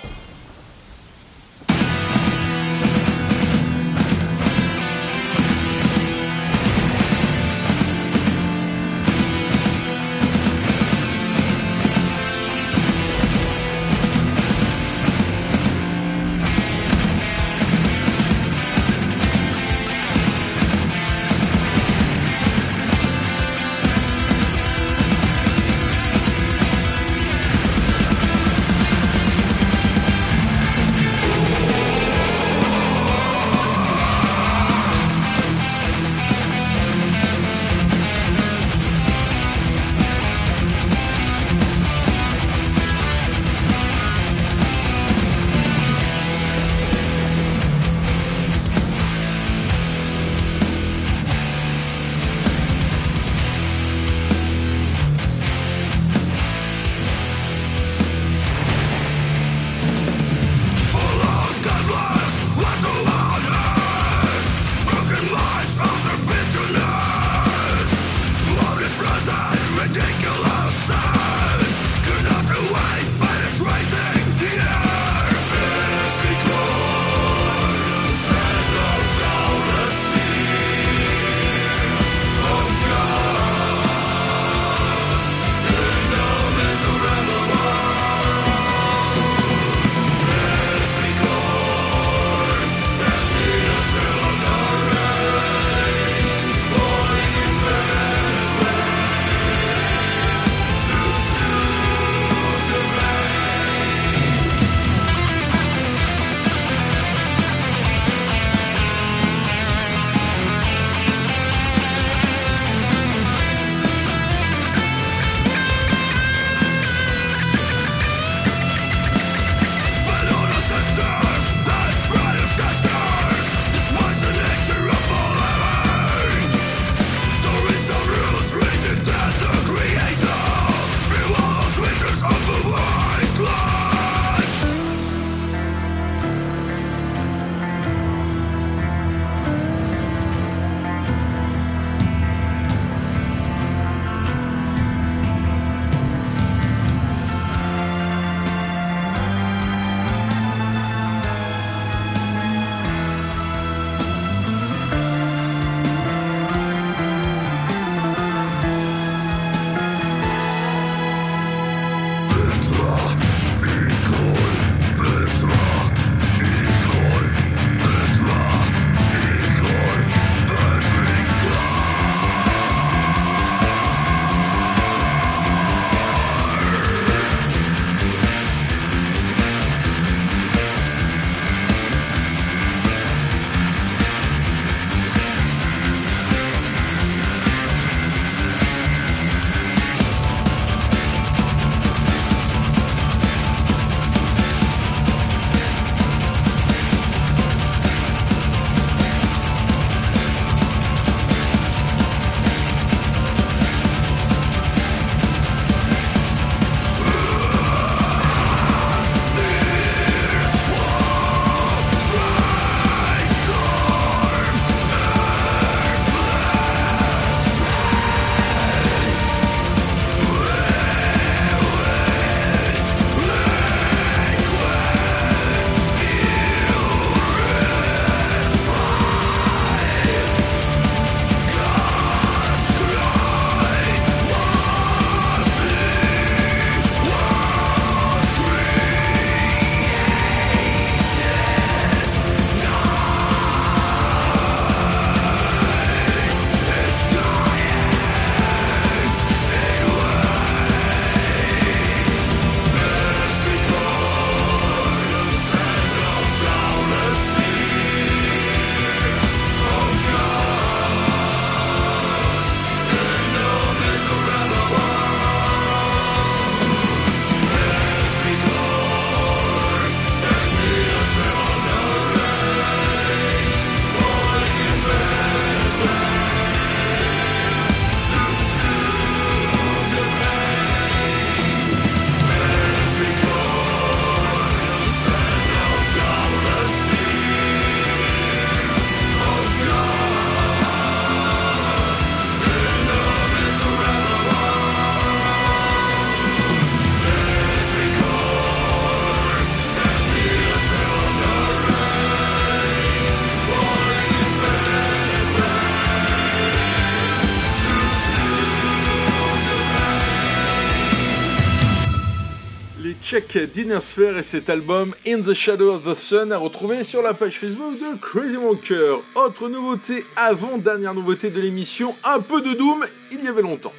Dinner 313.44 313.80
Sphere 313.82 314.16
et 314.16 314.22
cet 314.22 314.48
album 314.48 314.94
In 315.06 315.20
the 315.20 315.34
Shadow 315.34 315.74
of 315.74 315.84
the 315.84 315.94
Sun 315.94 316.32
à 316.32 316.38
retrouver 316.38 316.82
sur 316.84 317.02
la 317.02 317.12
page 317.12 317.38
Facebook 317.38 317.74
de 317.78 317.98
Crazy 318.00 318.36
Walker. 318.36 318.96
Autre 319.14 319.50
nouveauté, 319.50 320.02
avant-dernière 320.16 320.94
nouveauté 320.94 321.28
de 321.28 321.40
l'émission, 321.40 321.94
un 322.04 322.20
peu 322.20 322.40
de 322.40 322.54
Doom, 322.54 322.86
il 323.12 323.22
y 323.22 323.28
avait 323.28 323.42
longtemps. 323.42 323.74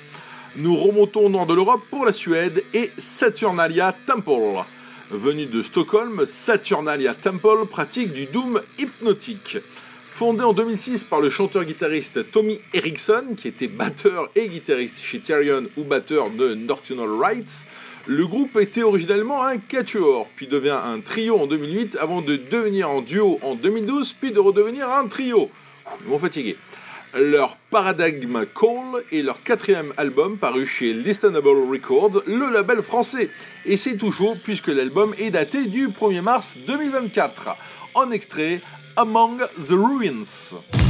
Nous 0.57 0.77
remontons 0.77 1.25
au 1.25 1.29
nord 1.29 1.47
de 1.47 1.55
l'Europe 1.55 1.81
pour 1.89 2.05
la 2.05 2.13
Suède 2.13 2.63
et 2.75 2.91
Saturnalia 2.99 3.95
Temple. 4.05 4.63
Venu 5.09 5.47
de 5.47 5.63
Stockholm, 5.63 6.25
Saturnalia 6.27 7.15
Temple 7.15 7.65
pratique 7.67 8.13
du 8.13 8.27
Doom 8.27 8.61
hypnotique. 8.77 9.57
Fondé 10.07 10.43
en 10.43 10.53
2006 10.53 11.03
par 11.03 11.19
le 11.19 11.31
chanteur-guitariste 11.31 12.31
Tommy 12.31 12.59
Erickson, 12.73 13.35
qui 13.35 13.47
était 13.47 13.67
batteur 13.67 14.29
et 14.35 14.47
guitariste 14.47 15.01
chez 15.01 15.19
Therion 15.19 15.63
ou 15.77 15.83
batteur 15.83 16.29
de 16.29 16.53
Nocturnal 16.53 17.09
Rights, 17.11 17.67
le 18.07 18.25
groupe 18.25 18.57
était 18.57 18.83
originellement 18.83 19.43
un 19.43 19.57
quatuor, 19.57 20.27
puis 20.35 20.47
devient 20.47 20.77
un 20.83 20.99
trio 21.01 21.37
en 21.37 21.45
2008 21.45 21.97
avant 21.99 22.21
de 22.21 22.37
devenir 22.37 22.89
en 22.89 23.01
duo 23.01 23.37
en 23.41 23.55
2012, 23.55 24.13
puis 24.13 24.31
de 24.31 24.39
redevenir 24.39 24.89
un 24.89 25.07
trio. 25.07 25.49
Ils 26.03 26.09
m'ont 26.09 26.19
fatigué. 26.19 26.55
Leur 27.15 27.53
Paradigm 27.71 28.45
Call 28.53 29.03
est 29.11 29.23
leur 29.23 29.41
quatrième 29.43 29.93
album 29.97 30.37
paru 30.37 30.65
chez 30.65 30.93
Listenable 30.93 31.49
Records, 31.69 32.23
le 32.27 32.51
label 32.51 32.81
français. 32.81 33.29
Et 33.65 33.75
c'est 33.75 33.99
chaud 33.99 34.35
puisque 34.43 34.67
l'album 34.67 35.13
est 35.17 35.31
daté 35.31 35.65
du 35.65 35.89
1er 35.89 36.21
mars 36.21 36.57
2024. 36.65 37.55
En 37.93 38.11
extrait, 38.11 38.61
Among 38.95 39.39
the 39.39 39.71
Ruins. 39.71 40.86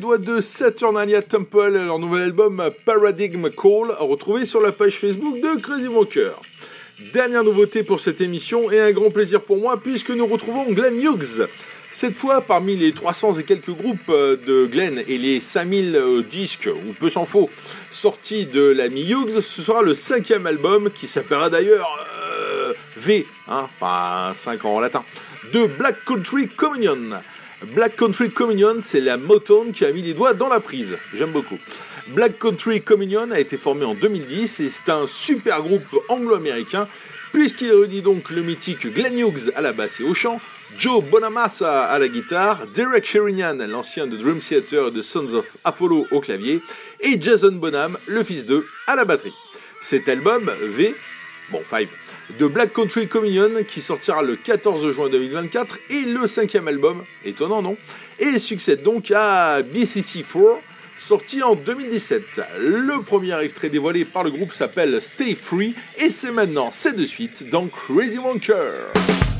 Suédois 0.00 0.16
de 0.16 0.40
Saturnalia 0.40 1.20
Temple, 1.20 1.72
leur 1.72 1.98
nouvel 1.98 2.22
album 2.22 2.70
Paradigm 2.86 3.50
Call, 3.50 3.94
retrouvé 3.98 4.46
sur 4.46 4.62
la 4.62 4.72
page 4.72 4.96
Facebook 4.96 5.38
de 5.42 5.60
Crazy 5.60 5.88
Walker. 5.88 6.30
Dernière 7.12 7.44
nouveauté 7.44 7.82
pour 7.82 8.00
cette 8.00 8.22
émission 8.22 8.70
et 8.70 8.80
un 8.80 8.92
grand 8.92 9.10
plaisir 9.10 9.42
pour 9.42 9.58
moi 9.58 9.78
puisque 9.78 10.08
nous 10.08 10.26
retrouvons 10.26 10.64
Glenn 10.72 10.98
Hughes. 10.98 11.46
Cette 11.90 12.16
fois, 12.16 12.40
parmi 12.40 12.76
les 12.76 12.92
300 12.92 13.40
et 13.40 13.42
quelques 13.42 13.72
groupes 13.72 14.08
euh, 14.08 14.38
de 14.46 14.64
Glenn 14.64 15.02
et 15.06 15.18
les 15.18 15.38
5000 15.38 15.94
euh, 15.94 16.22
disques, 16.22 16.70
ou 16.72 16.94
peu 16.94 17.10
s'en 17.10 17.26
faut, 17.26 17.50
sortis 17.90 18.46
de 18.46 18.62
l'ami 18.62 19.02
Hughes, 19.02 19.42
ce 19.42 19.60
sera 19.60 19.82
le 19.82 19.94
cinquième 19.94 20.46
album 20.46 20.90
qui 20.90 21.08
s'appellera 21.08 21.50
d'ailleurs 21.50 21.90
euh, 22.38 22.72
V, 22.96 23.26
hein, 23.48 23.68
enfin 23.78 24.32
5 24.34 24.64
ans 24.64 24.76
en 24.76 24.80
latin, 24.80 25.04
de 25.52 25.66
Black 25.66 26.02
Country 26.06 26.48
Communion. 26.48 27.20
Black 27.68 27.96
Country 27.96 28.30
Communion, 28.30 28.76
c'est 28.80 29.00
la 29.00 29.18
Motown 29.18 29.72
qui 29.72 29.84
a 29.84 29.92
mis 29.92 30.00
les 30.00 30.14
doigts 30.14 30.32
dans 30.32 30.48
la 30.48 30.60
prise. 30.60 30.96
J'aime 31.14 31.32
beaucoup. 31.32 31.58
Black 32.08 32.38
Country 32.38 32.80
Communion 32.80 33.30
a 33.30 33.38
été 33.38 33.58
formé 33.58 33.84
en 33.84 33.94
2010 33.94 34.60
et 34.60 34.68
c'est 34.70 34.88
un 34.88 35.06
super 35.06 35.62
groupe 35.62 35.84
anglo-américain 36.08 36.88
puisqu'il 37.32 37.70
réunit 37.70 38.00
donc 38.00 38.30
le 38.30 38.42
mythique 38.42 38.92
Glenn 38.92 39.16
Hughes 39.18 39.52
à 39.54 39.60
la 39.60 39.72
basse 39.72 40.00
et 40.00 40.04
au 40.04 40.14
chant, 40.14 40.40
Joe 40.78 41.04
Bonamassa 41.04 41.84
à 41.84 41.98
la 41.98 42.08
guitare, 42.08 42.66
Derek 42.68 43.04
Sherinian, 43.04 43.58
l'ancien 43.68 44.06
de 44.06 44.16
Dream 44.16 44.38
Theater 44.38 44.88
et 44.88 44.90
de 44.90 45.02
Sons 45.02 45.34
of 45.34 45.58
Apollo 45.64 46.06
au 46.10 46.20
clavier, 46.20 46.62
et 47.00 47.20
Jason 47.20 47.52
Bonham, 47.52 47.98
le 48.06 48.24
fils 48.24 48.46
d'eux, 48.46 48.66
à 48.86 48.96
la 48.96 49.04
batterie. 49.04 49.34
Cet 49.80 50.08
album, 50.08 50.50
V, 50.62 50.94
bon, 51.50 51.62
5, 51.68 51.88
de 52.38 52.46
Black 52.46 52.72
Country 52.72 53.08
Communion 53.08 53.50
qui 53.66 53.80
sortira 53.80 54.22
le 54.22 54.36
14 54.36 54.92
juin 54.92 55.08
2024 55.08 55.78
et 55.90 56.02
le 56.02 56.26
cinquième 56.26 56.68
album, 56.68 57.02
étonnant 57.24 57.62
non, 57.62 57.76
et 58.18 58.38
succède 58.38 58.82
donc 58.82 59.10
à 59.10 59.62
BCC4 59.62 60.58
sorti 60.96 61.42
en 61.42 61.54
2017. 61.54 62.42
Le 62.60 63.02
premier 63.02 63.38
extrait 63.42 63.70
dévoilé 63.70 64.04
par 64.04 64.22
le 64.22 64.30
groupe 64.30 64.52
s'appelle 64.52 65.00
Stay 65.00 65.34
Free 65.34 65.74
et 65.98 66.10
c'est 66.10 66.30
maintenant, 66.30 66.68
c'est 66.70 66.96
de 66.96 67.06
suite 67.06 67.48
dans 67.48 67.66
Crazy 67.66 68.18
Wonker. 68.18 69.39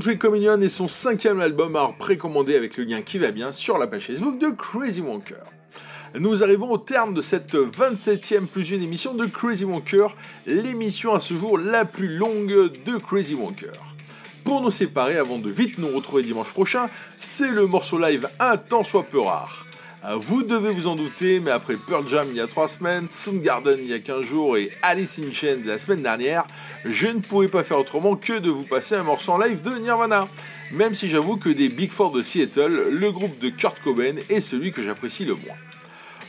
Country 0.00 0.16
Communion 0.16 0.58
est 0.62 0.70
son 0.70 0.88
cinquième 0.88 1.40
album 1.40 1.76
à 1.76 1.92
précommandé 1.98 2.56
avec 2.56 2.78
le 2.78 2.84
lien 2.84 3.02
qui 3.02 3.18
va 3.18 3.32
bien 3.32 3.52
sur 3.52 3.76
la 3.76 3.86
page 3.86 4.06
Facebook 4.06 4.38
de 4.38 4.48
Crazy 4.48 5.02
Wonker. 5.02 5.44
Nous 6.18 6.42
arrivons 6.42 6.70
au 6.70 6.78
terme 6.78 7.12
de 7.12 7.20
cette 7.20 7.54
27e 7.54 8.46
plus 8.46 8.70
une 8.70 8.82
émission 8.82 9.12
de 9.12 9.26
Crazy 9.26 9.66
Wonker, 9.66 10.16
l'émission 10.46 11.14
à 11.14 11.20
ce 11.20 11.34
jour 11.34 11.58
la 11.58 11.84
plus 11.84 12.16
longue 12.16 12.70
de 12.86 12.96
Crazy 12.96 13.34
Wonker. 13.34 13.74
Pour 14.42 14.62
nous 14.62 14.70
séparer 14.70 15.18
avant 15.18 15.38
de 15.38 15.50
vite 15.50 15.76
nous 15.76 15.94
retrouver 15.94 16.22
dimanche 16.22 16.48
prochain, 16.48 16.88
c'est 17.14 17.50
le 17.50 17.66
morceau 17.66 17.98
live 17.98 18.26
un 18.38 18.56
tant 18.56 18.84
soit 18.84 19.02
peu 19.04 19.20
rare. 19.20 19.66
Vous 20.18 20.42
devez 20.42 20.70
vous 20.70 20.86
en 20.86 20.96
douter, 20.96 21.40
mais 21.40 21.50
après 21.50 21.76
Pearl 21.76 22.08
Jam 22.08 22.26
il 22.30 22.36
y 22.36 22.40
a 22.40 22.46
3 22.46 22.68
semaines, 22.68 23.06
Soundgarden 23.10 23.78
il 23.78 23.90
y 23.90 23.92
a 23.92 23.98
15 23.98 24.24
jours 24.24 24.56
et 24.56 24.70
Alice 24.80 25.18
in 25.18 25.30
Chains 25.30 25.58
la 25.66 25.76
semaine 25.76 26.00
dernière, 26.00 26.46
je 26.86 27.08
ne 27.08 27.20
pouvais 27.20 27.48
pas 27.48 27.62
faire 27.62 27.78
autrement 27.78 28.16
que 28.16 28.38
de 28.38 28.48
vous 28.48 28.62
passer 28.62 28.94
un 28.94 29.02
morceau 29.02 29.32
en 29.32 29.38
live 29.38 29.60
de 29.60 29.76
Nirvana. 29.78 30.26
Même 30.72 30.94
si 30.94 31.10
j'avoue 31.10 31.36
que 31.36 31.50
des 31.50 31.68
Big 31.68 31.90
Four 31.90 32.12
de 32.12 32.22
Seattle, 32.22 32.88
le 32.92 33.12
groupe 33.12 33.38
de 33.40 33.50
Kurt 33.50 33.78
Cobain 33.82 34.14
est 34.30 34.40
celui 34.40 34.72
que 34.72 34.82
j'apprécie 34.82 35.26
le 35.26 35.34
moins. 35.34 35.56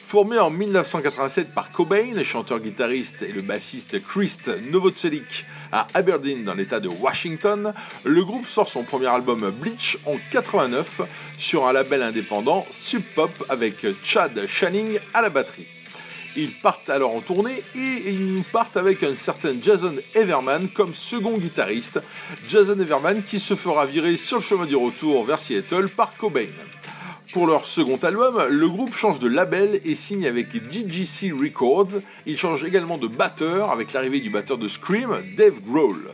Formé 0.05 0.37
en 0.37 0.49
1987 0.49 1.53
par 1.53 1.71
Cobain, 1.71 2.21
chanteur-guitariste 2.25 3.21
et 3.21 3.31
le 3.31 3.41
bassiste 3.41 4.05
Chris 4.05 4.37
Novoselic 4.71 5.45
à 5.71 5.87
Aberdeen 5.93 6.43
dans 6.43 6.53
l'état 6.53 6.79
de 6.79 6.87
Washington, 6.87 7.73
le 8.03 8.23
groupe 8.23 8.47
sort 8.47 8.67
son 8.67 8.83
premier 8.83 9.07
album 9.07 9.49
Bleach 9.59 9.97
en 10.05 10.15
89 10.31 11.01
sur 11.37 11.67
un 11.67 11.73
label 11.73 12.03
indépendant 12.03 12.65
Sub 12.69 13.03
Pop 13.15 13.31
avec 13.49 13.75
Chad 14.03 14.47
Channing 14.47 14.99
à 15.13 15.21
la 15.21 15.29
batterie. 15.29 15.67
Ils 16.37 16.53
partent 16.53 16.89
alors 16.89 17.13
en 17.15 17.19
tournée 17.19 17.61
et 17.75 18.09
ils 18.09 18.43
partent 18.53 18.77
avec 18.77 19.03
un 19.03 19.15
certain 19.15 19.53
Jason 19.61 19.93
Everman 20.15 20.69
comme 20.69 20.93
second 20.93 21.37
guitariste. 21.37 21.99
Jason 22.47 22.79
Everman 22.79 23.21
qui 23.23 23.39
se 23.39 23.55
fera 23.55 23.85
virer 23.85 24.15
sur 24.15 24.37
le 24.37 24.43
chemin 24.43 24.65
du 24.65 24.77
retour 24.77 25.25
vers 25.25 25.39
Seattle 25.39 25.89
par 25.89 26.15
Cobain. 26.15 26.47
Pour 27.33 27.47
leur 27.47 27.65
second 27.65 27.97
album, 28.03 28.43
le 28.49 28.67
groupe 28.67 28.93
change 28.93 29.19
de 29.19 29.29
label 29.29 29.79
et 29.85 29.95
signe 29.95 30.27
avec 30.27 30.47
DGC 30.51 31.31
Records. 31.31 32.01
Il 32.25 32.37
change 32.37 32.65
également 32.65 32.97
de 32.97 33.07
batteur 33.07 33.71
avec 33.71 33.93
l'arrivée 33.93 34.19
du 34.19 34.29
batteur 34.29 34.57
de 34.57 34.67
Scream, 34.67 35.15
Dave 35.37 35.61
Grohl. 35.65 36.09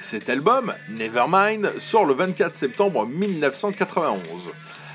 Cet 0.00 0.28
album, 0.28 0.72
Nevermind, 0.90 1.72
sort 1.80 2.04
le 2.04 2.14
24 2.14 2.54
septembre 2.54 3.06
1991. 3.06 4.20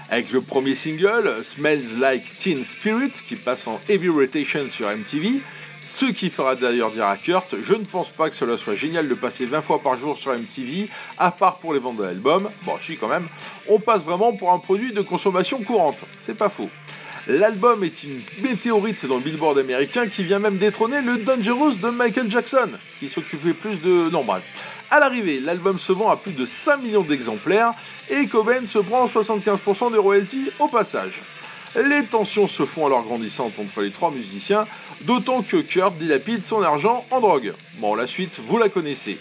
Avec 0.10 0.32
le 0.32 0.40
premier 0.40 0.74
single, 0.74 1.44
Smells 1.44 2.00
Like 2.00 2.38
Teen 2.38 2.64
Spirit, 2.64 3.12
qui 3.12 3.36
passe 3.36 3.68
en 3.68 3.78
heavy 3.90 4.08
rotation 4.08 4.70
sur 4.70 4.88
MTV, 4.90 5.42
ce 5.88 6.06
qui 6.06 6.30
fera 6.30 6.56
d'ailleurs 6.56 6.92
dire 6.92 7.06
à 7.08 7.16
Kurt, 7.16 7.56
je 7.64 7.74
ne 7.74 7.86
pense 7.86 8.10
pas 8.10 8.30
que 8.30 8.36
cela 8.36 8.58
soit 8.58 8.76
génial 8.76 9.08
de 9.08 9.14
passer 9.14 9.46
20 9.46 9.62
fois 9.62 9.82
par 9.82 9.98
jour 9.98 10.18
sur 10.18 10.34
MTV, 10.34 10.90
à 11.18 11.32
part 11.32 11.60
pour 11.60 11.74
les 11.74 11.80
ventes 11.80 11.96
de 11.96 12.04
l'album. 12.04 12.50
Bon, 12.64 12.74
si 12.82 12.98
quand 12.98 13.08
même, 13.08 13.26
on 13.70 13.80
passe 13.80 14.04
vraiment 14.04 14.34
pour 14.34 14.52
un 14.52 14.60
produit 14.60 14.92
de 14.92 15.02
consommation 15.02 15.64
courante, 15.64 16.00
c'est 16.18 16.38
pas 16.38 16.50
faux. 16.50 16.70
L'album 17.28 17.86
est 17.86 18.04
une 18.04 18.20
météorite 18.42 19.06
dans 19.06 19.16
le 19.16 19.22
Billboard 19.22 19.60
américain 19.60 20.08
qui 20.08 20.24
vient 20.24 20.40
même 20.40 20.58
détrôner 20.58 21.02
le 21.02 21.20
Dangerous 21.20 21.76
de 21.82 21.90
Michael 21.90 22.30
Jackson, 22.30 22.70
qui 23.00 23.08
s'occupait 23.08 23.54
plus 23.54 23.82
de... 23.82 24.10
Non 24.10 24.26
bref. 24.26 24.44
À 24.92 25.00
l'arrivée, 25.00 25.40
l'album 25.40 25.80
se 25.80 25.94
vend 25.94 26.10
à 26.10 26.18
plus 26.18 26.34
de 26.34 26.46
5 26.46 26.82
millions 26.82 27.04
d'exemplaires 27.04 27.72
et 28.10 28.28
Cobain 28.28 28.66
se 28.66 28.80
prend 28.80 29.06
75% 29.06 29.94
des 29.94 29.98
royalties 29.98 30.52
au 30.60 30.68
passage. 30.68 31.22
Les 31.86 32.04
tensions 32.06 32.48
se 32.48 32.66
font 32.66 32.88
alors 32.88 33.04
grandissantes 33.04 33.60
entre 33.60 33.82
les 33.82 33.92
trois 33.92 34.10
musiciens, 34.10 34.66
d'autant 35.02 35.44
que 35.44 35.58
Kurt 35.58 35.96
dilapide 35.98 36.44
son 36.44 36.64
argent 36.64 37.06
en 37.12 37.20
drogue. 37.20 37.54
Bon, 37.76 37.94
la 37.94 38.08
suite, 38.08 38.40
vous 38.48 38.58
la 38.58 38.68
connaissez. 38.68 39.18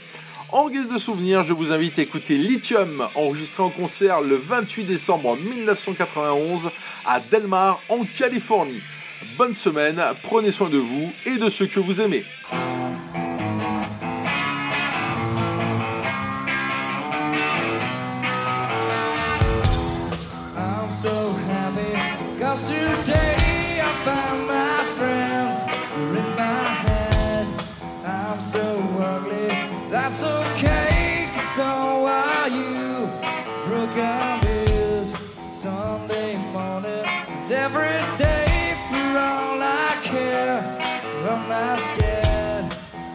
En 0.52 0.70
guise 0.70 0.88
de 0.88 0.96
souvenir, 0.96 1.44
je 1.44 1.52
vous 1.52 1.72
invite 1.72 1.98
à 1.98 2.02
écouter 2.02 2.38
Lithium, 2.38 3.06
enregistré 3.14 3.62
en 3.62 3.68
concert 3.68 4.22
le 4.22 4.36
28 4.36 4.84
décembre 4.84 5.36
1991 5.36 6.70
à 7.04 7.20
Delmar, 7.20 7.78
en 7.90 8.04
Californie. 8.16 8.80
Bonne 9.36 9.54
semaine, 9.54 10.00
prenez 10.22 10.50
soin 10.50 10.70
de 10.70 10.78
vous 10.78 11.12
et 11.26 11.36
de 11.36 11.50
ceux 11.50 11.66
que 11.66 11.80
vous 11.80 12.00
aimez. 12.00 12.24
Cause 22.46 22.68
today 22.68 23.80
I 23.82 23.90
found 24.04 24.46
my 24.46 24.78
friends 24.94 25.64
are 25.64 26.16
in 26.22 26.30
my 26.36 26.62
head. 26.86 27.46
I'm 28.04 28.40
so 28.40 28.62
ugly, 29.00 29.48
that's 29.90 30.22
okay, 30.22 31.28
cause 31.34 31.56
so 31.56 32.06
are 32.06 32.48
you. 32.48 33.10
Broken 33.66 34.46
is 34.70 35.10
Sunday 35.48 36.36
morning 36.52 37.04
is 37.34 37.50
every 37.50 37.98
day 38.16 38.78
for 38.90 39.18
all 39.18 39.58
I 39.60 39.98
care. 40.04 40.62
I'm 41.28 41.48
not 41.48 41.80
scared, 41.90 42.66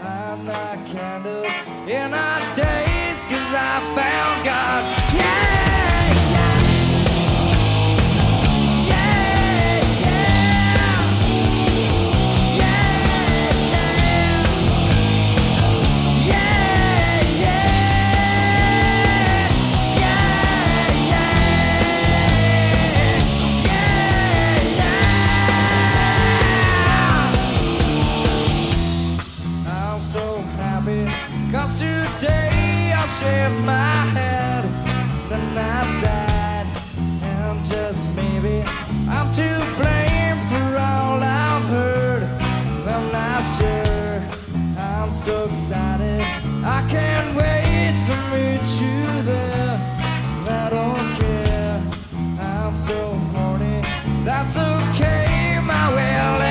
I'm 0.04 0.46
not 0.46 0.76
candles 0.88 1.56
in 1.88 2.14
our 2.14 2.42
days, 2.54 3.24
cause 3.32 3.54
I 3.56 3.80
found 3.96 4.46
God. 4.46 5.01
To 39.34 39.48
blame 39.78 40.38
for 40.50 40.78
all 40.78 41.24
I've 41.24 41.64
heard. 41.70 42.24
I'm 42.86 43.12
not 43.14 43.44
sure. 43.58 44.22
I'm 44.78 45.12
so 45.14 45.46
excited. 45.50 46.22
I 46.66 46.86
can't 46.90 47.30
wait 47.38 47.94
to 48.08 48.16
meet 48.34 48.68
you 48.82 49.22
there. 49.24 49.80
I 50.50 50.70
don't 50.70 51.20
care. 51.22 51.82
I'm 52.42 52.76
so 52.76 52.98
horny. 53.34 53.82
That's 54.26 54.58
okay, 54.58 55.60
my 55.64 55.88
will 55.96 56.51